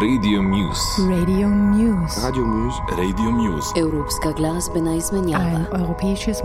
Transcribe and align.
Radio 0.00 0.42
Muse. 0.42 1.02
Radio 1.08 1.48
Muse. 1.48 2.20
Radio 2.20 2.44
Muse. 2.44 2.78
Radio 2.96 3.30
Muse. 3.30 3.68
Evropska 3.76 4.32
glasbena 4.32 4.94
izmenjava. 4.94 5.44
Ein 5.44 5.66
europäisches 5.72 6.38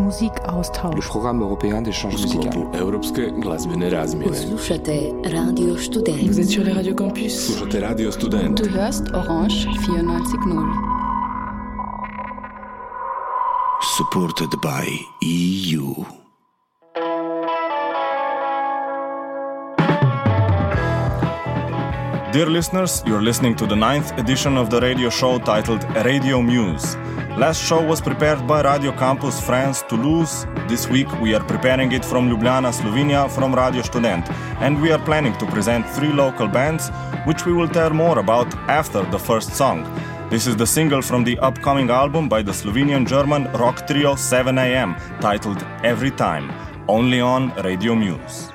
Le 0.96 1.02
programme 1.10 1.42
européen 1.42 1.82
d'échange 1.84 2.12
musical. 2.12 2.52
sklopu 2.52 2.78
Europske 2.78 3.34
glazbene 3.42 3.90
razmjene. 3.90 4.28
Poslušate 4.28 5.12
Radio 5.34 5.78
Student. 5.78 6.22
Vous 6.28 6.40
êtes 6.40 6.52
sur 6.52 6.64
les 6.64 6.74
radios 6.76 6.96
campus. 6.98 7.46
Slušate 7.46 7.80
Radio 7.88 8.12
Student. 8.12 8.62
Du 8.64 8.70
hörst 8.70 9.04
Orange 9.14 9.68
94.0. 9.68 11.00
supported 13.98 14.50
by 14.62 14.86
EU. 15.22 16.19
Dear 22.32 22.46
listeners, 22.46 23.02
you're 23.08 23.24
listening 23.24 23.56
to 23.56 23.66
the 23.66 23.76
ninth 23.76 24.16
edition 24.20 24.56
of 24.56 24.70
the 24.70 24.80
radio 24.80 25.10
show 25.10 25.40
titled 25.40 25.84
Radio 26.06 26.44
Muse. 26.44 26.96
Last 27.40 27.60
show 27.60 27.84
was 27.84 28.02
prepared 28.02 28.46
by 28.46 28.62
Radio 28.62 28.92
Campus 28.92 29.42
France 29.42 29.84
Toulouse. 29.90 30.46
This 30.68 30.88
week 30.88 31.12
we 31.22 31.34
are 31.34 31.44
preparing 31.44 31.92
it 31.92 32.06
from 32.06 32.30
Ljubljana, 32.30 32.72
Slovenia, 32.72 33.28
from 33.32 33.56
Radio 33.56 33.82
Student, 33.82 34.30
and 34.62 34.80
we 34.80 34.92
are 34.92 35.04
planning 35.06 35.34
to 35.40 35.48
present 35.48 35.90
three 35.90 36.14
local 36.14 36.48
bands, 36.48 36.92
which 37.26 37.48
we 37.48 37.54
will 37.54 37.68
tell 37.68 37.90
more 37.90 38.20
about 38.20 38.54
after 38.70 39.04
the 39.10 39.18
first 39.18 39.56
song. 39.56 39.84
This 40.30 40.46
is 40.46 40.56
the 40.56 40.68
single 40.68 41.02
from 41.02 41.24
the 41.24 41.40
upcoming 41.40 41.90
album 41.90 42.30
by 42.30 42.44
the 42.44 42.52
Slovenian 42.52 43.08
German 43.08 43.52
rock 43.54 43.88
trio 43.88 44.14
7am, 44.14 45.20
titled 45.20 45.66
Every 45.84 46.12
Time, 46.12 46.54
only 46.88 47.22
on 47.22 47.52
Radio 47.64 47.96
Muse. 47.96 48.52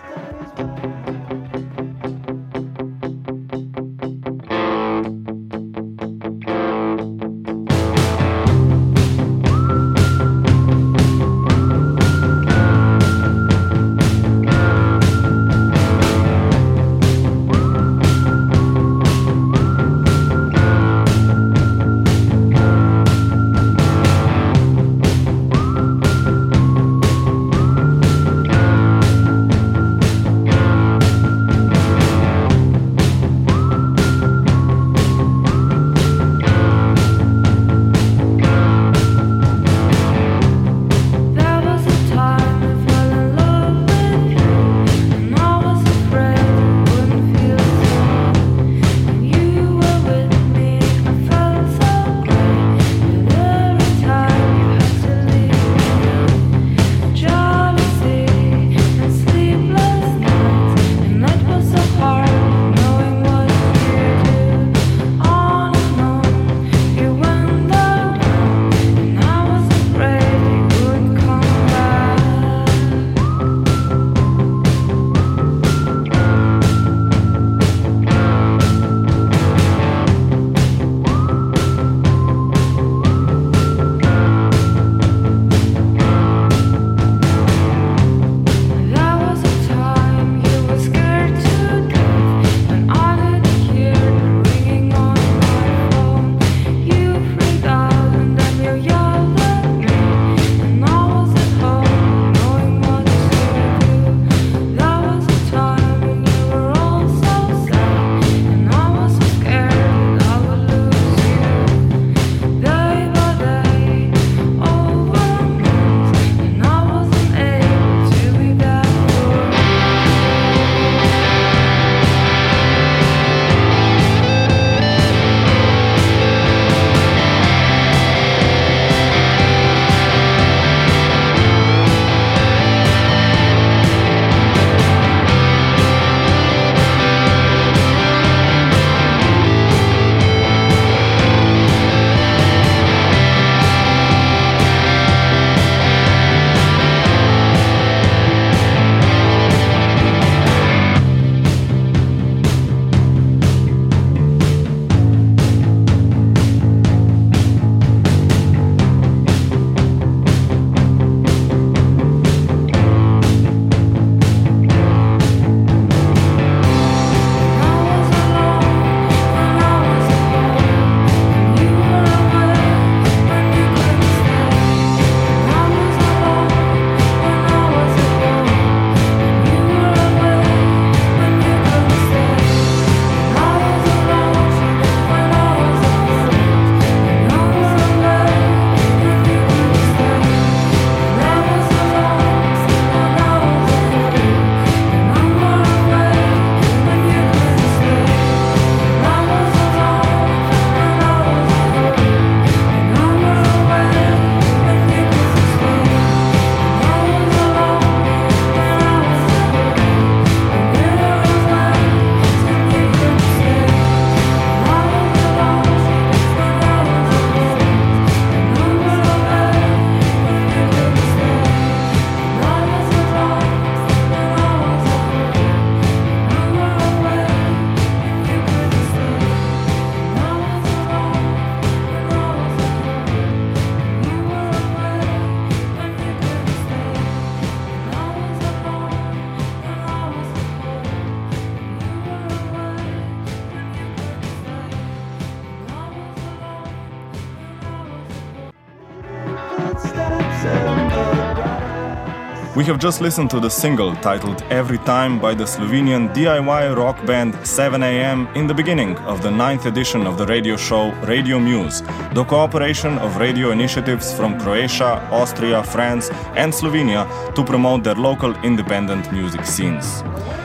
We 252.65 252.69
have 252.69 252.81
just 252.81 253.03
listened 253.03 253.29
to 253.33 253.41
the 253.41 253.51
single 253.51 253.95
titled 253.97 254.41
Every 254.45 254.79
Time 254.79 255.21
by 255.21 255.35
the 255.35 255.45
Slovenian 255.45 256.15
DIY 256.15 256.75
rock 256.75 256.97
band 257.05 257.35
7am 257.35 258.35
in 258.35 258.47
the 258.47 258.55
beginning 258.55 258.97
of 259.01 259.21
the 259.21 259.31
ninth 259.31 259.67
edition 259.67 260.07
of 260.07 260.17
the 260.17 260.25
radio 260.25 260.57
show 260.57 260.91
Radio 261.03 261.39
Muse, 261.39 261.83
the 262.15 262.25
cooperation 262.25 262.97
of 263.01 263.19
radio 263.19 263.51
initiatives 263.51 264.15
from 264.15 264.41
Croatia, 264.41 265.07
Austria, 265.13 265.63
France, 265.63 266.09
and 266.37 266.51
Slovenia 266.55 267.05
to 267.35 267.45
promote 267.45 267.85
their 267.85 267.97
local 267.97 268.35
independent 268.37 269.13
music 269.13 269.45
scenes. 269.45 270.03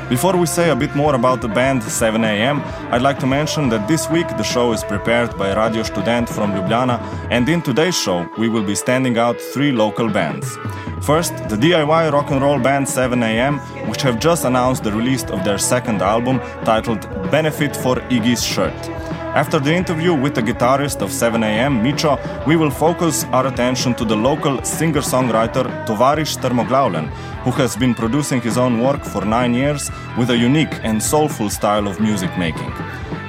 Before 0.10 0.36
we 0.36 0.48
say 0.48 0.72
a 0.72 0.76
bit 0.76 0.96
more 0.96 1.14
about 1.14 1.40
the 1.40 1.48
band 1.48 1.84
7am, 1.84 2.64
I'd 2.92 3.04
like 3.04 3.20
to 3.20 3.28
mention 3.28 3.70
that 3.70 3.88
this 3.88 4.10
week 4.10 4.28
the 4.38 4.44
show 4.44 4.74
is 4.74 4.84
prepared 4.84 5.38
by 5.38 5.54
Radio 5.54 5.84
Student 5.84 6.28
from 6.28 6.52
Ljubljana, 6.52 7.00
and 7.30 7.48
in 7.48 7.62
today's 7.62 7.96
show 7.96 8.28
we 8.40 8.50
will 8.50 8.64
be 8.64 8.74
standing 8.74 9.20
out 9.20 9.40
three 9.40 9.72
local 9.72 10.10
bands. 10.10 10.58
First, 11.02 11.38
the 11.48 11.56
DIY 11.56 12.12
rock 12.12 12.32
and 12.32 12.42
roll 12.42 12.60
band 12.60 12.88
7am, 12.88 13.60
which 13.88 14.02
have 14.02 14.20
just 14.20 14.46
announced 14.46 14.84
the 14.84 14.92
release 14.92 15.26
of 15.26 15.44
their 15.44 15.60
second 15.60 16.02
album 16.02 16.40
titled 16.66 17.02
Benefit 17.30 17.76
for 17.76 17.98
Iggy's 18.10 18.44
Shirt. 18.44 18.99
After 19.36 19.60
the 19.60 19.72
interview 19.72 20.16
with 20.16 20.34
the 20.34 20.42
guitarist 20.42 21.02
of 21.02 21.12
7am, 21.12 21.84
Micho, 21.84 22.18
we 22.48 22.56
will 22.56 22.72
focus 22.72 23.26
our 23.26 23.46
attention 23.46 23.94
to 23.94 24.04
the 24.04 24.16
local 24.16 24.64
singer 24.64 25.02
songwriter 25.02 25.66
Tovarish 25.86 26.38
Termoglavlen, 26.38 27.10
who 27.44 27.52
has 27.52 27.76
been 27.78 27.94
producing 27.94 28.42
his 28.42 28.58
own 28.58 28.82
work 28.82 29.06
for 29.06 29.24
nine 29.24 29.54
years 29.54 29.92
with 30.18 30.32
a 30.32 30.38
unique 30.38 30.74
and 30.84 31.02
soulful 31.02 31.48
style 31.50 31.88
of 31.88 32.00
music 32.00 32.36
making. 32.40 32.74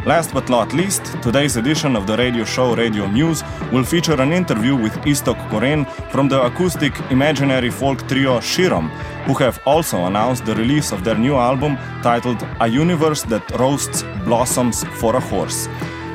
Last 0.07 0.33
but 0.33 0.49
not 0.49 0.73
least, 0.73 1.05
today's 1.23 1.59
edition 1.59 1.95
of 1.95 2.07
the 2.07 2.17
radio 2.17 2.45
show 2.45 2.75
Radio 2.75 3.07
Muse 3.07 3.43
will 3.71 3.85
feature 3.85 4.19
an 4.23 4.33
interview 4.33 4.75
with 4.75 4.95
Istok 5.05 5.39
Koren 5.51 5.85
from 6.11 6.29
the 6.29 6.43
acoustic 6.43 6.99
imaginary 7.11 7.71
folk 7.71 8.09
trio 8.09 8.41
Shirom, 8.41 8.89
who 9.27 9.35
have 9.35 9.61
also 9.67 10.07
announced 10.07 10.47
the 10.47 10.55
release 10.55 10.93
of 10.93 11.05
their 11.05 11.19
new 11.19 11.37
album 11.37 11.77
titled 12.03 12.43
A 12.61 12.67
Universe 12.67 13.25
That 13.25 13.45
Roasts 13.59 14.03
Blossoms 14.25 14.85
for 14.99 15.17
a 15.17 15.21
Horse. 15.21 15.69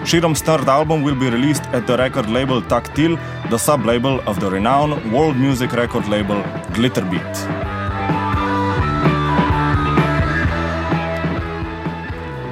Shirom's 0.06 0.42
third 0.42 0.70
album 0.70 1.02
will 1.02 1.16
be 1.16 1.32
released 1.32 1.64
at 1.74 1.88
the 1.88 1.98
record 1.98 2.30
label 2.30 2.62
Tactile, 2.62 3.18
the 3.50 3.58
sub 3.58 3.86
label 3.86 4.22
of 4.28 4.40
the 4.40 4.52
renowned 4.52 5.12
world 5.12 5.36
music 5.36 5.72
record 5.72 6.08
label 6.08 6.44
Glitterbeat. 6.76 7.34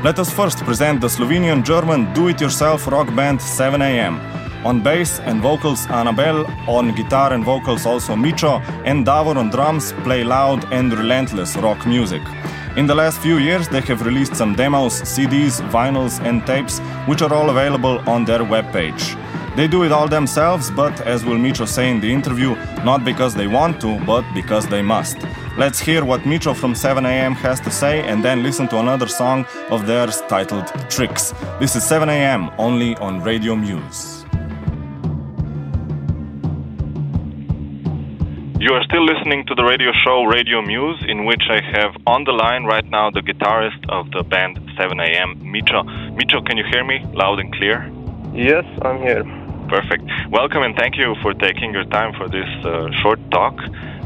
Let 0.04 0.18
us 0.18 0.34
first 0.34 0.58
present 0.66 1.00
the 1.00 1.08
Slovenian 1.08 1.64
German 1.64 2.12
do 2.14 2.28
it 2.28 2.42
yourself 2.42 2.88
rock 2.88 3.16
band 3.16 3.40
7am. 3.40 4.18
On 4.66 4.82
bass 4.82 5.20
and 5.20 5.40
vocals, 5.40 5.86
Annabelle, 5.92 6.48
on 6.68 6.96
guitar 6.96 7.34
and 7.34 7.46
vocals, 7.46 7.86
also 7.86 8.16
Micho, 8.16 8.64
and 8.84 9.06
Davor 9.06 9.38
on 9.38 9.52
drums 9.52 9.94
play 10.04 10.24
loud 10.24 10.66
and 10.74 10.92
relentless 10.92 11.56
rock 11.58 11.86
music. 11.86 12.24
In 12.76 12.88
the 12.88 12.96
last 12.96 13.20
few 13.20 13.38
years, 13.38 13.68
they 13.70 13.82
have 13.82 14.04
released 14.04 14.36
some 14.36 14.56
demos, 14.56 15.00
CDs, 15.04 15.62
vinyls, 15.70 16.20
and 16.22 16.44
tapes, 16.48 16.80
which 17.08 17.22
are 17.22 17.32
all 17.32 17.52
available 17.52 18.00
on 18.10 18.26
their 18.26 18.40
webpage. 18.40 19.16
They 19.56 19.68
do 19.68 19.84
it 19.84 19.92
all 19.92 20.08
themselves, 20.08 20.72
but 20.72 21.00
as 21.02 21.24
will 21.24 21.38
Micho 21.38 21.68
say 21.68 21.92
in 21.92 22.02
the 22.02 22.12
interview, 22.12 22.56
not 22.84 23.06
because 23.06 23.36
they 23.36 23.46
want 23.46 23.80
to, 23.82 24.04
but 24.06 24.26
because 24.34 24.66
they 24.66 24.82
must. 24.82 25.18
Let's 25.56 25.80
hear 25.80 26.04
what 26.04 26.22
Micho 26.22 26.56
from 26.56 26.74
7am 26.74 27.36
has 27.36 27.60
to 27.60 27.70
say 27.70 28.02
and 28.08 28.26
then 28.26 28.42
listen 28.42 28.68
to 28.70 28.80
another 28.80 29.08
song 29.08 29.46
of 29.70 29.86
theirs 29.86 30.24
titled 30.28 30.66
Tricks. 30.90 31.32
This 31.60 31.76
is 31.76 31.84
7am 31.84 32.56
only 32.58 32.96
on 32.96 33.22
Radio 33.22 33.56
Muse. 33.56 34.23
You 38.64 38.72
are 38.76 38.84
still 38.86 39.04
listening 39.04 39.46
to 39.48 39.56
the 39.56 39.64
radio 39.66 39.92
show 40.06 40.24
Radio 40.24 40.62
Muse, 40.62 41.04
in 41.10 41.26
which 41.26 41.44
I 41.50 41.60
have 41.76 41.92
on 42.08 42.24
the 42.24 42.32
line 42.32 42.64
right 42.64 42.90
now 42.90 43.12
the 43.12 43.20
guitarist 43.20 43.84
of 43.90 44.10
the 44.12 44.24
band 44.24 44.56
7am, 44.80 45.42
Micho. 45.44 45.84
Micho, 46.16 46.40
can 46.48 46.56
you 46.56 46.64
hear 46.72 46.86
me 46.86 47.06
loud 47.12 47.42
and 47.42 47.52
clear? 47.54 47.92
Yes, 48.34 48.64
I'm 48.82 49.00
here. 49.00 49.26
Perfect. 49.68 50.08
Welcome 50.30 50.64
and 50.64 50.78
thank 50.78 50.96
you 50.96 51.14
for 51.22 51.34
taking 51.34 51.74
your 51.74 51.84
time 51.84 52.14
for 52.14 52.30
this 52.30 52.48
uh, 52.64 52.88
short 53.02 53.20
talk. 53.32 53.60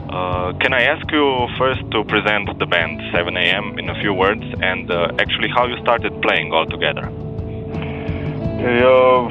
Uh, 0.09 0.54
can 0.57 0.74
I 0.74 0.81
ask 0.89 1.06
you 1.12 1.48
first 1.59 1.81
to 1.92 2.04
present 2.06 2.57
the 2.57 2.65
band 2.65 3.00
7am 3.13 3.77
in 3.77 3.92
a 3.92 4.01
few 4.01 4.12
words 4.12 4.42
and 4.63 4.89
uh, 4.89 5.12
actually 5.19 5.50
how 5.50 5.68
you 5.68 5.77
started 5.83 6.19
playing 6.24 6.51
all 6.51 6.65
together? 6.65 7.06
Your 8.81 9.30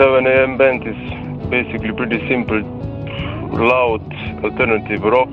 7am 0.00 0.56
band 0.56 0.88
is 0.88 1.50
basically 1.50 1.92
pretty 1.92 2.26
simple, 2.26 2.62
loud 3.52 4.02
alternative 4.44 5.02
rock. 5.02 5.32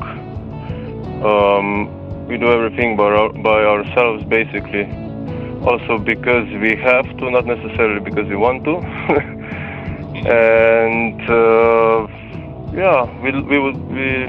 Um, 1.24 2.28
we 2.28 2.38
do 2.38 2.48
everything 2.52 2.96
by, 2.96 3.06
our, 3.06 3.34
by 3.34 3.64
ourselves 3.64 4.24
basically. 4.26 4.86
Also 5.66 5.98
because 5.98 6.48
we 6.62 6.76
have 6.76 7.06
to, 7.18 7.32
not 7.32 7.46
necessarily 7.46 8.00
because 8.00 8.28
we 8.28 8.36
want 8.36 8.64
to. 8.64 8.78
and 10.28 11.22
uh, 11.30 12.08
yeah, 12.74 13.04
we 13.22 13.32
we 13.42 13.60
will 13.60 13.74
we 13.74 14.26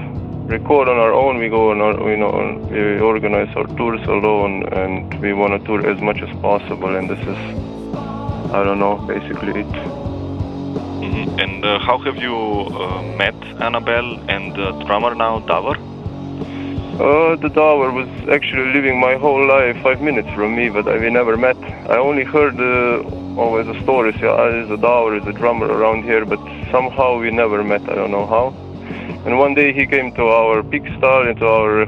record 0.51 0.89
on 0.89 0.97
our 0.97 1.13
own. 1.13 1.39
We 1.39 1.49
go 1.49 1.71
on 1.71 1.81
our, 1.81 2.11
you 2.11 2.17
know, 2.17 2.69
we 2.71 2.99
organize 2.99 3.55
our 3.57 3.67
tours 3.77 4.03
alone, 4.09 4.65
and 4.73 5.21
we 5.21 5.33
want 5.33 5.53
to 5.53 5.67
tour 5.67 5.89
as 5.89 6.01
much 6.01 6.21
as 6.21 6.31
possible. 6.41 6.97
And 6.97 7.09
this 7.09 7.21
is, 7.21 7.39
I 8.53 8.65
don't 8.65 8.79
know, 8.79 8.97
basically 9.07 9.61
it. 9.61 10.10
Mm-hmm. 10.75 11.39
And 11.41 11.65
uh, 11.65 11.79
how 11.79 11.99
have 11.99 12.17
you 12.17 12.37
uh, 12.37 13.03
met 13.17 13.35
Annabelle 13.61 14.19
and 14.31 14.55
the 14.55 14.73
drummer 14.85 15.15
now, 15.15 15.41
Davor? 15.41 15.77
Uh, 17.01 17.37
the 17.37 17.49
Davor 17.49 17.91
was 17.93 18.09
actually 18.29 18.73
living 18.73 19.01
my 19.01 19.15
whole 19.17 19.47
life 19.47 19.77
five 19.83 20.01
minutes 20.03 20.29
from 20.35 20.55
me, 20.55 20.69
but 20.69 20.87
I, 20.87 20.99
we 20.99 21.11
never 21.11 21.37
met. 21.37 21.57
I 21.89 21.97
only 21.97 22.25
heard 22.25 22.61
uh, 22.61 23.03
always 23.41 23.67
the 23.67 23.81
stories. 23.83 24.15
Yeah, 24.21 24.37
there's 24.37 24.71
a 24.71 24.77
Davor, 24.77 25.17
is 25.17 25.27
a 25.27 25.33
drummer 25.33 25.67
around 25.67 26.05
here, 26.05 26.25
but 26.25 26.39
somehow 26.71 27.19
we 27.19 27.31
never 27.31 27.65
met. 27.65 27.83
I 27.89 27.95
don't 27.95 28.11
know 28.11 28.27
how. 28.27 28.55
And 29.25 29.39
one 29.39 29.55
day 29.55 29.73
he 29.73 29.87
came 29.87 30.15
to 30.15 30.25
our 30.25 30.63
stall, 30.99 31.27
into 31.27 31.47
our 31.47 31.83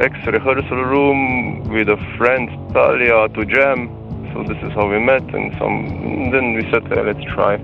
ex-rehearsal 0.00 0.84
room 0.84 1.68
with 1.68 1.88
a 1.88 1.96
friend, 2.16 2.48
Talia, 2.72 3.28
to 3.28 3.44
jam. 3.44 3.88
So 4.32 4.42
this 4.44 4.62
is 4.62 4.72
how 4.72 4.88
we 4.88 4.98
met, 4.98 5.22
and 5.34 5.52
some. 5.58 6.30
Then 6.30 6.54
we 6.54 6.62
said, 6.70 6.86
hey, 6.88 7.02
let's 7.02 7.24
try. 7.34 7.58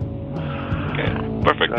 Okay, 0.96 1.12
perfect. 1.44 1.72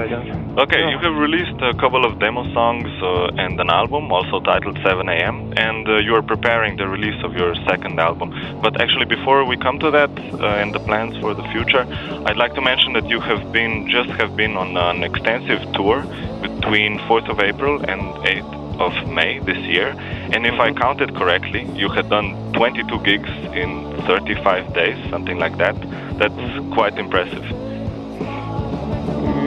Okay, 0.60 0.82
you 0.92 1.00
have 1.00 1.16
released 1.16 1.60
a 1.62 1.74
couple 1.74 2.06
of 2.06 2.20
demo 2.20 2.44
songs 2.54 2.88
uh, 3.02 3.44
and 3.44 3.60
an 3.60 3.70
album, 3.72 4.12
also 4.12 4.40
titled 4.42 4.78
7am, 4.78 5.58
and 5.58 5.88
uh, 5.90 5.98
you 5.98 6.14
are 6.14 6.22
preparing 6.22 6.78
the 6.78 6.88
release 6.88 7.20
of 7.24 7.34
your 7.34 7.56
second 7.68 8.00
album. 8.00 8.30
But 8.62 8.80
actually, 8.80 9.06
before 9.06 9.44
we 9.44 9.58
come 9.58 9.80
to 9.80 9.90
that 9.90 10.12
uh, 10.34 10.62
and 10.62 10.72
the 10.74 10.80
plans 10.82 11.18
for 11.18 11.34
the 11.34 11.42
future, 11.50 11.84
I'd 12.28 12.38
like 12.38 12.54
to 12.56 12.62
mention 12.62 12.94
that 12.94 13.08
you 13.10 13.20
have 13.20 13.52
been 13.52 13.90
just 13.90 14.10
have 14.22 14.36
been 14.36 14.56
on 14.56 14.78
an 14.78 15.04
extensive 15.04 15.62
tour 15.74 16.02
between 16.42 17.00
4th 17.10 17.28
of 17.28 17.40
April 17.40 17.82
and 17.90 18.02
8th 18.24 18.54
of 18.80 19.10
May 19.10 19.40
this 19.40 19.58
year. 19.58 19.96
And 20.34 20.46
if 20.46 20.60
I 20.60 20.74
counted 20.74 21.16
correctly, 21.16 21.64
you 21.74 21.90
had 21.90 22.08
done 22.10 22.54
22 22.54 23.02
gigs 23.02 23.30
in 23.56 24.00
35 24.06 24.74
days, 24.76 25.10
something 25.10 25.40
like 25.40 25.58
that. 25.58 25.76
That's 26.20 26.74
quite 26.76 27.00
impressive. 27.00 27.67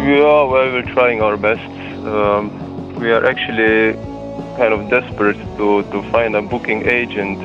Yeah, 0.01 0.45
well, 0.45 0.73
we're 0.73 0.93
trying 0.95 1.21
our 1.21 1.37
best. 1.37 1.61
Um, 1.61 2.99
we 2.99 3.13
are 3.13 3.23
actually 3.27 3.93
kind 4.57 4.73
of 4.73 4.89
desperate 4.89 5.37
to, 5.59 5.83
to 5.93 6.11
find 6.11 6.35
a 6.35 6.41
booking 6.41 6.89
agent 6.89 7.39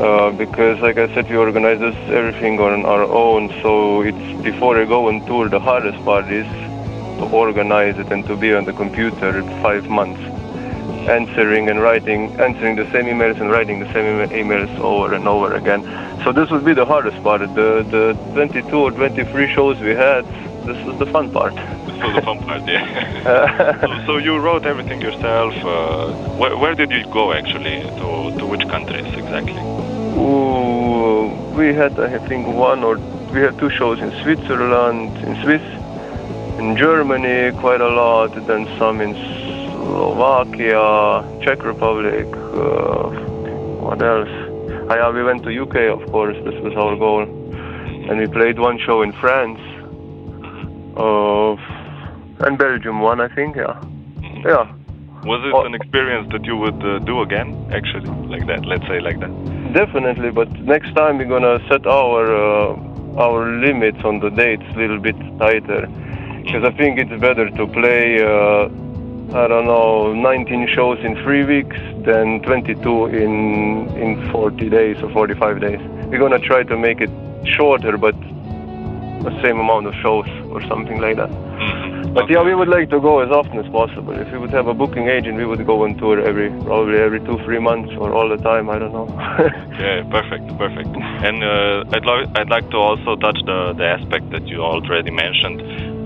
uh, 0.00 0.32
because, 0.32 0.80
like 0.80 0.98
I 0.98 1.06
said, 1.14 1.30
we 1.30 1.36
organize 1.36 1.78
this 1.78 1.94
everything 2.10 2.58
on 2.58 2.84
our 2.84 3.04
own. 3.04 3.50
So 3.62 4.02
it's 4.02 4.42
before 4.42 4.82
I 4.82 4.84
go 4.84 5.06
on 5.06 5.24
tour, 5.26 5.48
the 5.48 5.60
hardest 5.60 6.04
part 6.04 6.28
is 6.28 6.44
to 7.18 7.24
organize 7.32 7.96
it 8.00 8.10
and 8.10 8.26
to 8.26 8.36
be 8.36 8.52
on 8.52 8.64
the 8.64 8.72
computer 8.72 9.40
five 9.62 9.88
months, 9.88 10.20
answering 11.08 11.70
and 11.70 11.80
writing, 11.80 12.34
answering 12.40 12.74
the 12.74 12.90
same 12.90 13.06
emails 13.06 13.40
and 13.40 13.48
writing 13.48 13.78
the 13.78 13.92
same 13.92 14.28
emails 14.30 14.76
over 14.80 15.14
and 15.14 15.28
over 15.28 15.54
again. 15.54 15.84
So 16.24 16.32
this 16.32 16.50
would 16.50 16.64
be 16.64 16.74
the 16.74 16.84
hardest 16.84 17.22
part. 17.22 17.42
The 17.42 17.86
the 17.88 18.14
22 18.32 18.76
or 18.76 18.90
23 18.90 19.54
shows 19.54 19.78
we 19.80 19.90
had, 19.94 20.26
this 20.66 20.76
is 20.86 20.98
the 20.98 21.06
fun 21.06 21.30
part. 21.30 21.54
This 21.54 21.98
was 22.02 22.14
the 22.14 22.22
fun 22.22 22.38
part, 22.40 22.62
yeah. 22.66 23.80
so, 24.06 24.06
so, 24.06 24.16
you 24.16 24.38
wrote 24.38 24.66
everything 24.66 25.00
yourself. 25.00 25.54
Uh, 25.64 26.12
where, 26.36 26.56
where, 26.56 26.74
did 26.74 26.90
you 26.90 27.04
go 27.12 27.32
actually? 27.32 27.82
To, 28.00 28.36
to 28.38 28.46
which 28.46 28.66
countries 28.68 29.06
exactly? 29.14 29.60
Ooh, 30.16 31.28
we 31.56 31.74
had, 31.74 31.98
I 31.98 32.18
think, 32.26 32.46
one 32.46 32.82
or 32.84 32.98
we 33.32 33.40
had 33.40 33.58
two 33.58 33.70
shows 33.70 33.98
in 34.00 34.10
Switzerland, 34.22 35.16
in 35.18 35.34
Swiss, 35.42 35.62
in 36.58 36.76
Germany 36.76 37.50
quite 37.58 37.80
a 37.80 37.88
lot, 37.88 38.32
then 38.46 38.66
some 38.78 39.00
in 39.00 39.14
Slovakia, 39.84 41.24
Czech 41.42 41.64
Republic, 41.64 42.26
uh, 42.34 43.10
what 43.82 44.00
else? 44.02 44.30
Ah, 44.88 44.96
yeah, 44.96 45.10
we 45.10 45.22
went 45.24 45.42
to 45.42 45.50
UK, 45.50 45.76
of 45.90 46.10
course, 46.12 46.36
this 46.44 46.54
was 46.62 46.74
our 46.76 46.96
goal. 46.96 47.22
And 47.22 48.18
we 48.18 48.26
played 48.26 48.58
one 48.58 48.78
show 48.78 49.02
in 49.02 49.12
France, 49.12 49.58
uh, 50.96 51.56
and 52.46 52.58
Belgium 52.58 53.00
one, 53.00 53.20
I 53.20 53.28
think, 53.28 53.56
yeah. 53.56 53.80
Yeah. 54.44 54.66
Was 55.24 55.40
it 55.46 55.54
Oh. 55.54 55.64
an 55.64 55.74
experience 55.74 56.28
that 56.32 56.44
you 56.44 56.56
would 56.56 56.82
uh, 56.84 56.98
do 57.00 57.22
again, 57.22 57.48
actually, 57.72 58.10
like 58.28 58.46
that? 58.46 58.66
Let's 58.66 58.86
say 58.86 59.00
like 59.00 59.18
that. 59.20 59.32
Definitely, 59.72 60.30
but 60.30 60.50
next 60.60 60.94
time 60.94 61.16
we're 61.18 61.32
gonna 61.36 61.58
set 61.68 61.86
our 61.86 62.22
uh, 62.34 62.76
our 63.16 63.46
limits 63.66 64.04
on 64.04 64.20
the 64.20 64.28
dates 64.28 64.64
a 64.74 64.78
little 64.78 64.98
bit 64.98 65.16
tighter, 65.38 65.86
because 66.42 66.62
I 66.64 66.72
think 66.76 66.98
it's 67.00 67.16
better 67.20 67.48
to 67.48 67.66
play. 67.66 68.22
Uh, 68.22 68.68
I 69.34 69.48
don't 69.48 69.64
know, 69.64 70.12
19 70.12 70.68
shows 70.68 70.98
in 71.02 71.16
three 71.24 71.44
weeks 71.44 71.76
than 72.04 72.42
22 72.42 73.06
in 73.06 73.88
in 73.96 74.30
40 74.30 74.68
days 74.68 75.02
or 75.02 75.10
45 75.10 75.60
days. 75.60 75.80
We're 76.08 76.18
gonna 76.18 76.38
try 76.38 76.62
to 76.64 76.76
make 76.76 77.00
it 77.00 77.10
shorter, 77.56 77.96
but 77.96 78.14
the 79.24 79.34
same 79.42 79.58
amount 79.58 79.86
of 79.86 79.94
shows 80.02 80.28
or 80.50 80.60
something 80.68 80.98
like 81.00 81.16
that. 81.16 81.30
Mhm. 81.30 82.14
But 82.14 82.30
yeah, 82.30 82.42
we 82.42 82.54
would 82.54 82.68
like 82.68 82.90
to 82.90 83.00
go 83.00 83.12
as 83.20 83.30
often 83.30 83.58
as 83.58 83.68
possible. 83.72 84.14
If 84.24 84.30
we 84.32 84.38
would 84.38 84.52
have 84.52 84.68
a 84.68 84.74
booking 84.74 85.08
agent, 85.08 85.36
we 85.36 85.46
would 85.50 85.64
go 85.66 85.84
on 85.84 85.94
tour 85.96 86.20
every 86.30 86.48
probably 86.68 86.98
every 87.06 87.20
two 87.20 87.38
three 87.44 87.58
months 87.58 87.92
or 87.98 88.12
all 88.14 88.28
the 88.28 88.36
time. 88.50 88.70
I 88.70 88.78
don't 88.78 88.92
know. 88.92 89.08
Yeah, 89.84 90.04
perfect, 90.16 90.46
perfect. 90.56 90.90
And 91.28 91.42
uh, 91.42 91.84
I'd 91.94 92.06
like 92.10 92.28
I'd 92.38 92.50
like 92.56 92.70
to 92.70 92.78
also 92.88 93.16
touch 93.16 93.38
the 93.50 93.58
the 93.80 93.86
aspect 93.96 94.30
that 94.30 94.46
you 94.46 94.58
already 94.62 95.10
mentioned 95.10 95.58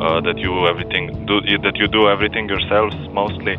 uh, 0.03 0.21
that 0.23 0.39
you 0.39 0.53
everything 0.73 1.05
do 1.27 1.37
that 1.67 1.77
you 1.77 1.89
do 1.89 2.09
everything 2.09 2.49
yourselves 2.49 2.97
mostly. 3.13 3.57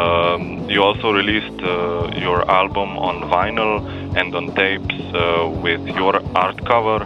Um, 0.00 0.42
you 0.70 0.80
also 0.82 1.12
released 1.12 1.60
uh, 1.62 2.08
your 2.26 2.40
album 2.50 2.96
on 3.08 3.14
vinyl 3.30 3.74
and 4.16 4.34
on 4.34 4.46
tapes 4.54 4.98
uh, 5.14 5.48
with 5.64 5.82
your 6.00 6.14
art 6.34 6.58
cover. 6.64 7.00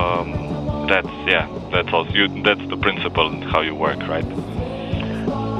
Um, 0.00 0.61
that's 0.92 1.16
yeah, 1.26 1.48
that's 1.72 1.88
also 1.92 2.12
you, 2.12 2.28
that's 2.44 2.60
the 2.68 2.76
principle 2.76 3.26
and 3.32 3.42
how 3.44 3.62
you 3.62 3.74
work, 3.74 3.98
right? 4.12 4.28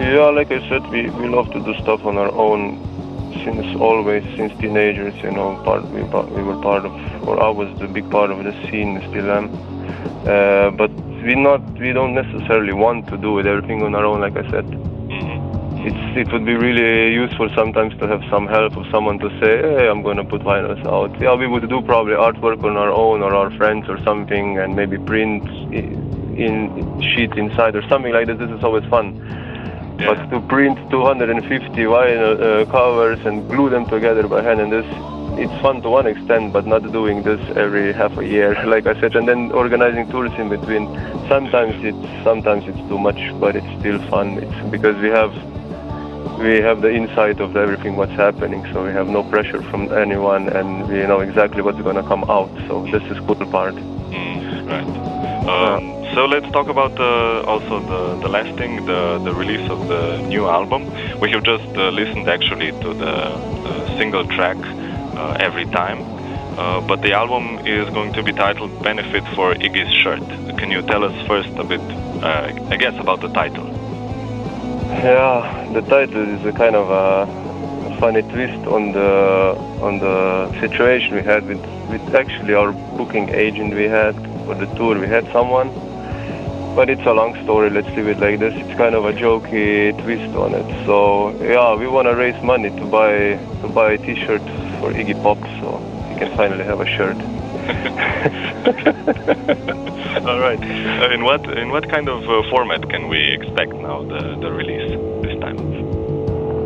yeah, 0.04 0.28
like 0.28 0.52
I 0.52 0.60
said, 0.68 0.82
we, 0.92 1.08
we 1.08 1.26
love 1.28 1.48
to 1.56 1.60
do 1.64 1.72
stuff 1.80 2.00
on 2.04 2.18
our 2.18 2.32
own 2.36 2.76
since 3.44 3.64
always, 3.80 4.22
since 4.36 4.52
teenagers. 4.60 5.14
You 5.24 5.32
know, 5.32 5.56
part 5.64 5.88
we 5.88 6.02
we 6.04 6.42
were 6.42 6.60
part 6.60 6.84
of, 6.84 6.92
or 7.26 7.42
I 7.42 7.48
was 7.48 7.68
the 7.80 7.88
big 7.88 8.10
part 8.10 8.30
of 8.30 8.44
the 8.44 8.52
scene, 8.68 9.00
still 9.08 9.30
am. 9.32 9.48
Uh, 10.28 10.70
but 10.76 10.90
we 11.24 11.34
not 11.34 11.60
we 11.80 11.92
don't 11.92 12.14
necessarily 12.14 12.74
want 12.74 13.08
to 13.08 13.16
do 13.16 13.38
it 13.38 13.46
everything 13.46 13.82
on 13.82 13.94
our 13.94 14.04
own. 14.04 14.20
Like 14.20 14.36
I 14.36 14.44
said, 14.50 14.66
hmm 14.68 15.41
it's 15.84 16.16
it 16.16 16.32
would 16.32 16.44
be 16.44 16.54
really 16.54 17.12
useful 17.12 17.48
sometimes 17.54 17.98
to 17.98 18.06
have 18.06 18.22
some 18.30 18.46
help 18.46 18.76
of 18.76 18.86
someone 18.90 19.18
to 19.18 19.28
say, 19.40 19.58
hey, 19.58 19.88
I'm 19.88 20.02
gonna 20.02 20.24
put 20.24 20.42
vinyls 20.42 20.84
out. 20.86 21.20
Yeah, 21.20 21.34
we 21.34 21.46
would 21.46 21.68
do 21.68 21.82
probably 21.82 22.14
artwork 22.14 22.62
on 22.62 22.76
our 22.76 22.90
own 22.90 23.22
or 23.22 23.34
our 23.34 23.50
friends 23.56 23.88
or 23.88 24.02
something, 24.04 24.58
and 24.58 24.76
maybe 24.76 24.98
print 24.98 25.44
in 25.72 27.00
sheet 27.00 27.32
inside 27.36 27.74
or 27.74 27.82
something 27.88 28.12
like 28.12 28.26
that. 28.26 28.38
This 28.38 28.50
is 28.50 28.62
always 28.62 28.84
fun. 28.84 29.16
Yeah. 29.98 30.14
But 30.14 30.30
to 30.30 30.40
print 30.46 30.78
250 30.90 31.76
vinyl 31.76 32.40
uh, 32.40 32.70
covers 32.70 33.18
and 33.26 33.48
glue 33.48 33.68
them 33.68 33.86
together 33.86 34.26
by 34.26 34.42
hand 34.42 34.60
and 34.60 34.72
this, 34.72 34.86
it's 35.38 35.62
fun 35.62 35.82
to 35.82 35.90
one 35.90 36.06
extent, 36.06 36.52
but 36.52 36.66
not 36.66 36.90
doing 36.92 37.22
this 37.22 37.40
every 37.56 37.92
half 37.92 38.16
a 38.18 38.26
year, 38.26 38.54
like 38.66 38.86
I 38.86 38.98
said, 39.00 39.16
and 39.16 39.26
then 39.26 39.50
organizing 39.50 40.08
tours 40.10 40.32
in 40.38 40.48
between. 40.48 40.86
Sometimes 41.28 41.74
it's 41.84 42.24
sometimes 42.24 42.64
it's 42.68 42.88
too 42.88 42.98
much, 42.98 43.20
but 43.40 43.56
it's 43.56 43.80
still 43.80 43.98
fun. 44.08 44.38
It's 44.38 44.70
because 44.70 44.96
we 45.02 45.08
have 45.08 45.32
we 46.38 46.61
have 46.61 46.81
the 46.83 46.93
insight 46.93 47.41
of 47.41 47.57
everything 47.57 47.97
what's 47.97 48.12
happening, 48.12 48.64
so 48.73 48.85
we 48.85 48.93
have 48.93 49.09
no 49.09 49.23
pressure 49.23 49.62
from 49.62 49.93
anyone, 49.93 50.49
and 50.49 50.88
we 50.88 50.99
know 51.07 51.21
exactly 51.21 51.62
what's 51.62 51.81
gonna 51.81 52.02
come 52.02 52.25
out. 52.29 52.50
So 52.69 52.85
this 52.91 53.02
is 53.11 53.19
cool 53.26 53.37
part. 53.47 53.75
Mm, 53.75 54.69
right. 54.69 55.12
Um, 55.49 55.93
so 56.14 56.26
let's 56.26 56.50
talk 56.52 56.69
about 56.69 56.99
uh, 57.00 57.43
also 57.43 57.81
the, 57.81 58.21
the 58.23 58.29
last 58.29 58.57
thing, 58.59 58.85
the, 58.87 59.19
the 59.25 59.35
release 59.35 59.69
of 59.71 59.88
the 59.88 60.19
new 60.29 60.47
album. 60.47 60.85
We 61.21 61.31
have 61.31 61.43
just 61.43 61.64
uh, 61.76 61.88
listened 61.91 62.29
actually 62.29 62.71
to 62.71 62.95
the, 62.95 63.14
the 63.64 63.99
single 63.99 64.26
track 64.26 64.59
uh, 65.17 65.37
every 65.41 65.64
time, 65.67 66.00
uh, 66.59 66.81
but 66.83 67.02
the 67.02 67.12
album 67.12 67.67
is 67.67 67.88
going 67.91 68.12
to 68.12 68.23
be 68.23 68.33
titled 68.33 68.83
"Benefit 68.83 69.25
for 69.35 69.55
Iggy's 69.55 69.93
Shirt." 70.02 70.26
Can 70.59 70.71
you 70.71 70.83
tell 70.83 71.02
us 71.02 71.26
first 71.26 71.50
a 71.57 71.64
bit, 71.64 71.81
uh, 71.81 72.52
I 72.71 72.76
guess, 72.76 72.95
about 73.00 73.21
the 73.21 73.29
title? 73.29 73.81
Yeah, 75.00 75.70
the 75.72 75.80
title 75.80 76.28
is 76.38 76.44
a 76.44 76.52
kind 76.52 76.76
of 76.76 76.88
a, 76.90 77.99
funny 77.99 78.22
twist 78.22 78.66
on 78.66 78.92
the 78.92 79.54
on 79.80 79.99
the 80.00 80.50
situation 80.61 81.14
we 81.14 81.22
had 81.22 81.46
with 81.46 81.61
with 81.88 82.14
actually 82.14 82.54
our 82.54 82.72
booking 82.96 83.28
agent 83.30 83.75
we 83.75 83.84
had 83.84 84.14
for 84.44 84.54
the 84.54 84.66
tour. 84.76 84.99
We 84.99 85.06
had 85.08 85.25
someone, 85.32 85.68
but 86.76 86.90
it's 86.90 87.06
a 87.06 87.12
long 87.12 87.40
story. 87.44 87.70
Let's 87.70 87.88
leave 87.96 88.08
it 88.08 88.18
like 88.18 88.38
this. 88.38 88.54
It's 88.56 88.76
kind 88.76 88.94
of 88.94 89.04
a 89.04 89.12
jokey 89.12 89.92
twist 90.02 90.34
on 90.37 90.54
it. 90.54 90.68
So 90.87 91.30
yeah, 91.42 91.75
we 91.75 91.87
want 91.87 92.06
to 92.06 92.14
raise 92.14 92.40
money 92.42 92.70
to 92.70 92.84
buy 92.87 93.38
to 93.62 93.68
buy 93.68 93.92
a 93.92 93.99
T-shirt 93.99 94.42
for 94.78 94.92
Iggy 94.92 95.20
Pop, 95.22 95.38
so 95.61 95.78
he 96.08 96.18
can 96.18 96.37
finally 96.37 96.64
have 96.64 96.80
a 96.80 96.87
shirt. 96.87 97.18
All 100.26 100.40
right. 100.40 100.61
Uh, 100.61 101.14
in 101.14 101.25
what 101.25 101.45
in 101.59 101.71
what 101.71 101.88
kind 101.88 102.09
of 102.09 102.23
uh, 102.28 102.42
format 102.50 102.88
can 102.88 103.09
we 103.09 103.33
expect 103.33 103.73
now 103.75 104.02
the, 104.04 104.37
the 104.40 104.50
release 104.50 104.90
this 105.23 105.38
time? 105.40 105.59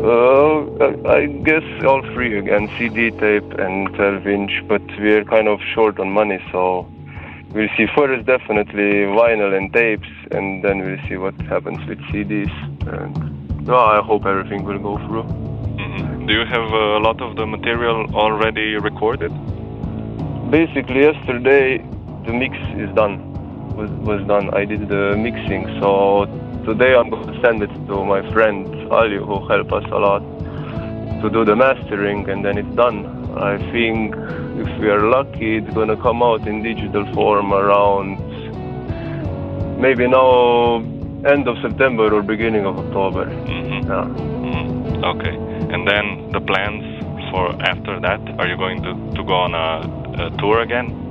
Uh, 0.03 1.09
I 1.09 1.25
guess 1.43 1.63
all 1.83 2.01
three 2.13 2.37
again, 2.37 2.69
CD, 2.77 3.11
tape, 3.11 3.51
and 3.59 3.87
12 3.95 4.27
inch, 4.27 4.51
but 4.67 4.81
we're 4.99 5.25
kind 5.25 5.47
of 5.47 5.59
short 5.73 5.99
on 5.99 6.11
money, 6.11 6.39
so 6.51 6.87
we'll 7.51 7.67
see. 7.75 7.87
First, 7.95 8.25
definitely 8.25 9.03
vinyl 9.19 9.57
and 9.57 9.73
tapes, 9.73 10.07
and 10.31 10.63
then 10.63 10.79
we'll 10.79 10.99
see 11.09 11.17
what 11.17 11.33
happens 11.41 11.85
with 11.87 11.99
CDs. 12.11 12.51
And 12.87 13.67
well, 13.67 13.85
I 13.85 14.01
hope 14.01 14.25
everything 14.25 14.63
will 14.63 14.79
go 14.79 14.97
through. 15.07 15.23
hmm 15.23 16.27
Do 16.27 16.33
you 16.33 16.45
have 16.45 16.71
uh, 16.71 16.99
a 16.99 17.01
lot 17.01 17.19
of 17.21 17.35
the 17.35 17.45
material 17.45 18.05
already 18.15 18.75
recorded? 18.75 19.31
Basically, 20.49 21.01
yesterday 21.01 21.77
the 22.25 22.31
mix 22.31 22.55
is 22.77 22.89
done. 22.95 23.19
Was 23.75 23.89
was 24.07 24.25
done. 24.27 24.49
I 24.53 24.63
did 24.63 24.87
the 24.87 25.15
mixing, 25.17 25.67
so 25.81 26.25
today 26.65 26.95
I'm 26.95 27.09
going 27.09 27.27
to 27.27 27.41
send 27.41 27.61
it 27.61 27.73
to 27.87 28.05
my 28.05 28.21
friend 28.31 28.65
Ali, 28.91 29.17
who 29.17 29.45
helped 29.47 29.73
us 29.73 29.83
a 29.91 29.99
lot 29.99 30.23
to 31.21 31.29
do 31.29 31.43
the 31.43 31.55
mastering, 31.55 32.29
and 32.29 32.45
then 32.45 32.57
it's 32.57 32.75
done. 32.75 33.05
I 33.37 33.57
think 33.73 34.15
if 34.63 34.69
we 34.79 34.89
are 34.89 35.09
lucky, 35.09 35.57
it's 35.57 35.73
going 35.73 35.89
to 35.89 35.97
come 35.97 36.23
out 36.23 36.47
in 36.47 36.63
digital 36.63 37.05
form 37.13 37.51
around 37.53 38.17
maybe 39.81 40.07
now 40.07 40.77
end 41.27 41.47
of 41.47 41.57
September 41.61 42.13
or 42.15 42.21
beginning 42.23 42.65
of 42.65 42.77
October. 42.79 43.25
hmm 43.25 43.83
Yeah. 43.85 44.05
hmm 44.05 45.03
Okay. 45.03 45.35
And 45.73 45.85
then 45.85 46.31
the 46.31 46.39
plans 46.39 46.96
for 47.31 47.51
after 47.61 47.99
that? 47.99 48.21
Are 48.39 48.47
you 48.47 48.57
going 48.57 48.81
to, 48.83 48.93
to 49.15 49.23
go 49.23 49.33
on 49.33 49.53
a, 49.53 50.27
a 50.27 50.37
tour 50.37 50.61
again? 50.61 51.07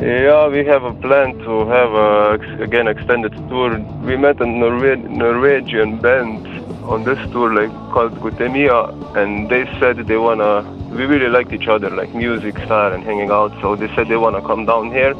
Yeah, 0.00 0.48
we 0.48 0.64
have 0.66 0.84
a 0.84 0.92
plan 0.92 1.38
to 1.38 1.66
have 1.66 1.92
a 1.92 2.62
again 2.62 2.86
extended 2.86 3.32
tour. 3.48 3.78
We 4.04 4.16
met 4.16 4.40
a 4.40 4.44
Norwe- 4.44 5.08
Norwegian 5.08 5.98
band 6.00 6.46
on 6.84 7.04
this 7.04 7.18
tour, 7.32 7.54
like 7.54 7.70
called 7.92 8.12
Gutemia, 8.20 8.92
and 9.16 9.48
they 9.48 9.64
said 9.80 9.96
they 10.06 10.18
wanna. 10.18 10.62
We 10.90 11.04
really 11.06 11.28
liked 11.28 11.52
each 11.52 11.66
other, 11.66 11.88
like 11.90 12.14
music 12.14 12.56
style 12.58 12.92
and 12.92 13.02
hanging 13.04 13.30
out. 13.30 13.52
So 13.62 13.74
they 13.74 13.88
said 13.94 14.08
they 14.08 14.16
wanna 14.16 14.42
come 14.42 14.66
down 14.66 14.90
here. 14.92 15.14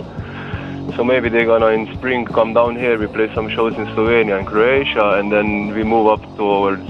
So 0.95 1.03
maybe 1.03 1.31
they're 1.31 1.47
gonna 1.47 1.69
in 1.69 1.93
spring 1.97 2.27
come 2.27 2.53
down 2.53 2.77
here. 2.77 2.99
We 2.99 3.07
play 3.07 3.35
some 3.35 3.49
shows 3.51 3.75
in 3.77 3.87
Slovenia 3.97 4.39
and 4.39 4.47
Croatia, 4.47 5.19
and 5.19 5.33
then 5.33 5.75
we 5.75 5.85
move 5.85 6.07
up 6.07 6.23
towards 6.37 6.87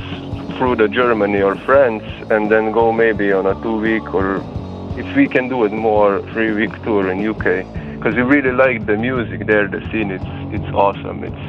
through 0.57 0.77
the 0.77 0.89
Germany 0.89 1.43
or 1.43 1.57
France, 1.57 2.05
and 2.31 2.51
then 2.51 2.73
go 2.73 2.93
maybe 2.93 3.33
on 3.33 3.47
a 3.47 3.55
two-week 3.63 4.15
or 4.15 4.45
if 4.99 5.15
we 5.15 5.29
can 5.29 5.49
do 5.49 5.65
it 5.65 5.73
more 5.73 6.23
three-week 6.33 6.83
tour 6.83 7.11
in 7.11 7.27
UK, 7.27 7.67
because 7.97 8.15
we 8.15 8.23
really 8.23 8.53
like 8.53 8.87
the 8.87 8.97
music 8.97 9.47
there, 9.47 9.69
the 9.69 9.81
scene. 9.91 10.11
It's 10.11 10.25
it's 10.57 10.75
awesome. 10.75 11.25
It's 11.25 11.47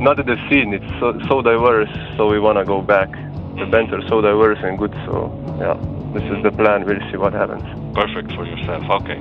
not 0.00 0.16
the 0.16 0.36
scene. 0.48 0.74
It's 0.74 1.00
so, 1.00 1.18
so 1.28 1.42
diverse. 1.42 1.90
So 2.16 2.28
we 2.28 2.38
wanna 2.38 2.64
go 2.64 2.82
back. 2.82 3.10
The 3.58 3.66
bands 3.66 3.92
are 3.92 4.06
so 4.08 4.20
diverse 4.20 4.58
and 4.62 4.78
good. 4.78 4.92
So 5.06 5.32
yeah, 5.58 5.74
this 6.14 6.24
is 6.34 6.42
the 6.42 6.52
plan. 6.52 6.84
We'll 6.84 7.00
see 7.10 7.16
what 7.16 7.32
happens. 7.32 7.64
Perfect 7.94 8.32
for 8.32 8.44
yourself. 8.44 8.84
Okay. 9.02 9.20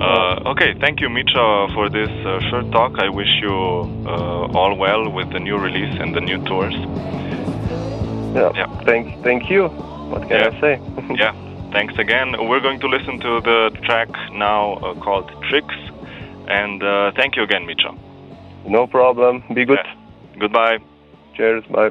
Uh, 0.00 0.50
okay. 0.52 0.74
Thank 0.78 1.00
you, 1.00 1.08
Micha, 1.08 1.74
for 1.74 1.88
this 1.88 2.10
uh, 2.26 2.40
short 2.50 2.70
talk. 2.72 2.98
I 2.98 3.08
wish 3.08 3.32
you 3.42 3.50
uh, 4.06 4.58
all 4.58 4.76
well 4.76 5.10
with 5.10 5.32
the 5.32 5.40
new 5.40 5.56
release 5.56 5.96
and 5.98 6.14
the 6.14 6.20
new 6.20 6.38
tours. 6.44 6.74
Yeah. 8.34 8.50
Yeah. 8.54 8.80
Thank 8.84 9.22
thank 9.22 9.50
you. 9.50 9.68
What 9.68 10.22
can 10.28 10.40
Yeah. 10.40 10.50
I 10.52 10.60
say? 10.60 10.80
yeah. 11.14 11.32
Thanks 11.72 11.94
again. 11.98 12.34
We're 12.48 12.60
going 12.60 12.80
to 12.80 12.88
listen 12.88 13.20
to 13.20 13.40
the 13.40 13.70
track 13.84 14.08
now 14.32 14.74
uh, 14.74 14.94
called 15.00 15.30
Tricks. 15.48 15.74
And 16.48 16.82
uh, 16.82 17.12
thank 17.16 17.36
you 17.36 17.42
again, 17.44 17.64
Micha. 17.64 17.96
no 18.66 18.86
problem. 18.86 19.44
Be 19.54 19.64
good. 19.64 19.78
Yeah. 19.84 19.94
Goodbye. 20.40 20.78
Cheers. 21.36 21.64
Bye. 21.70 21.90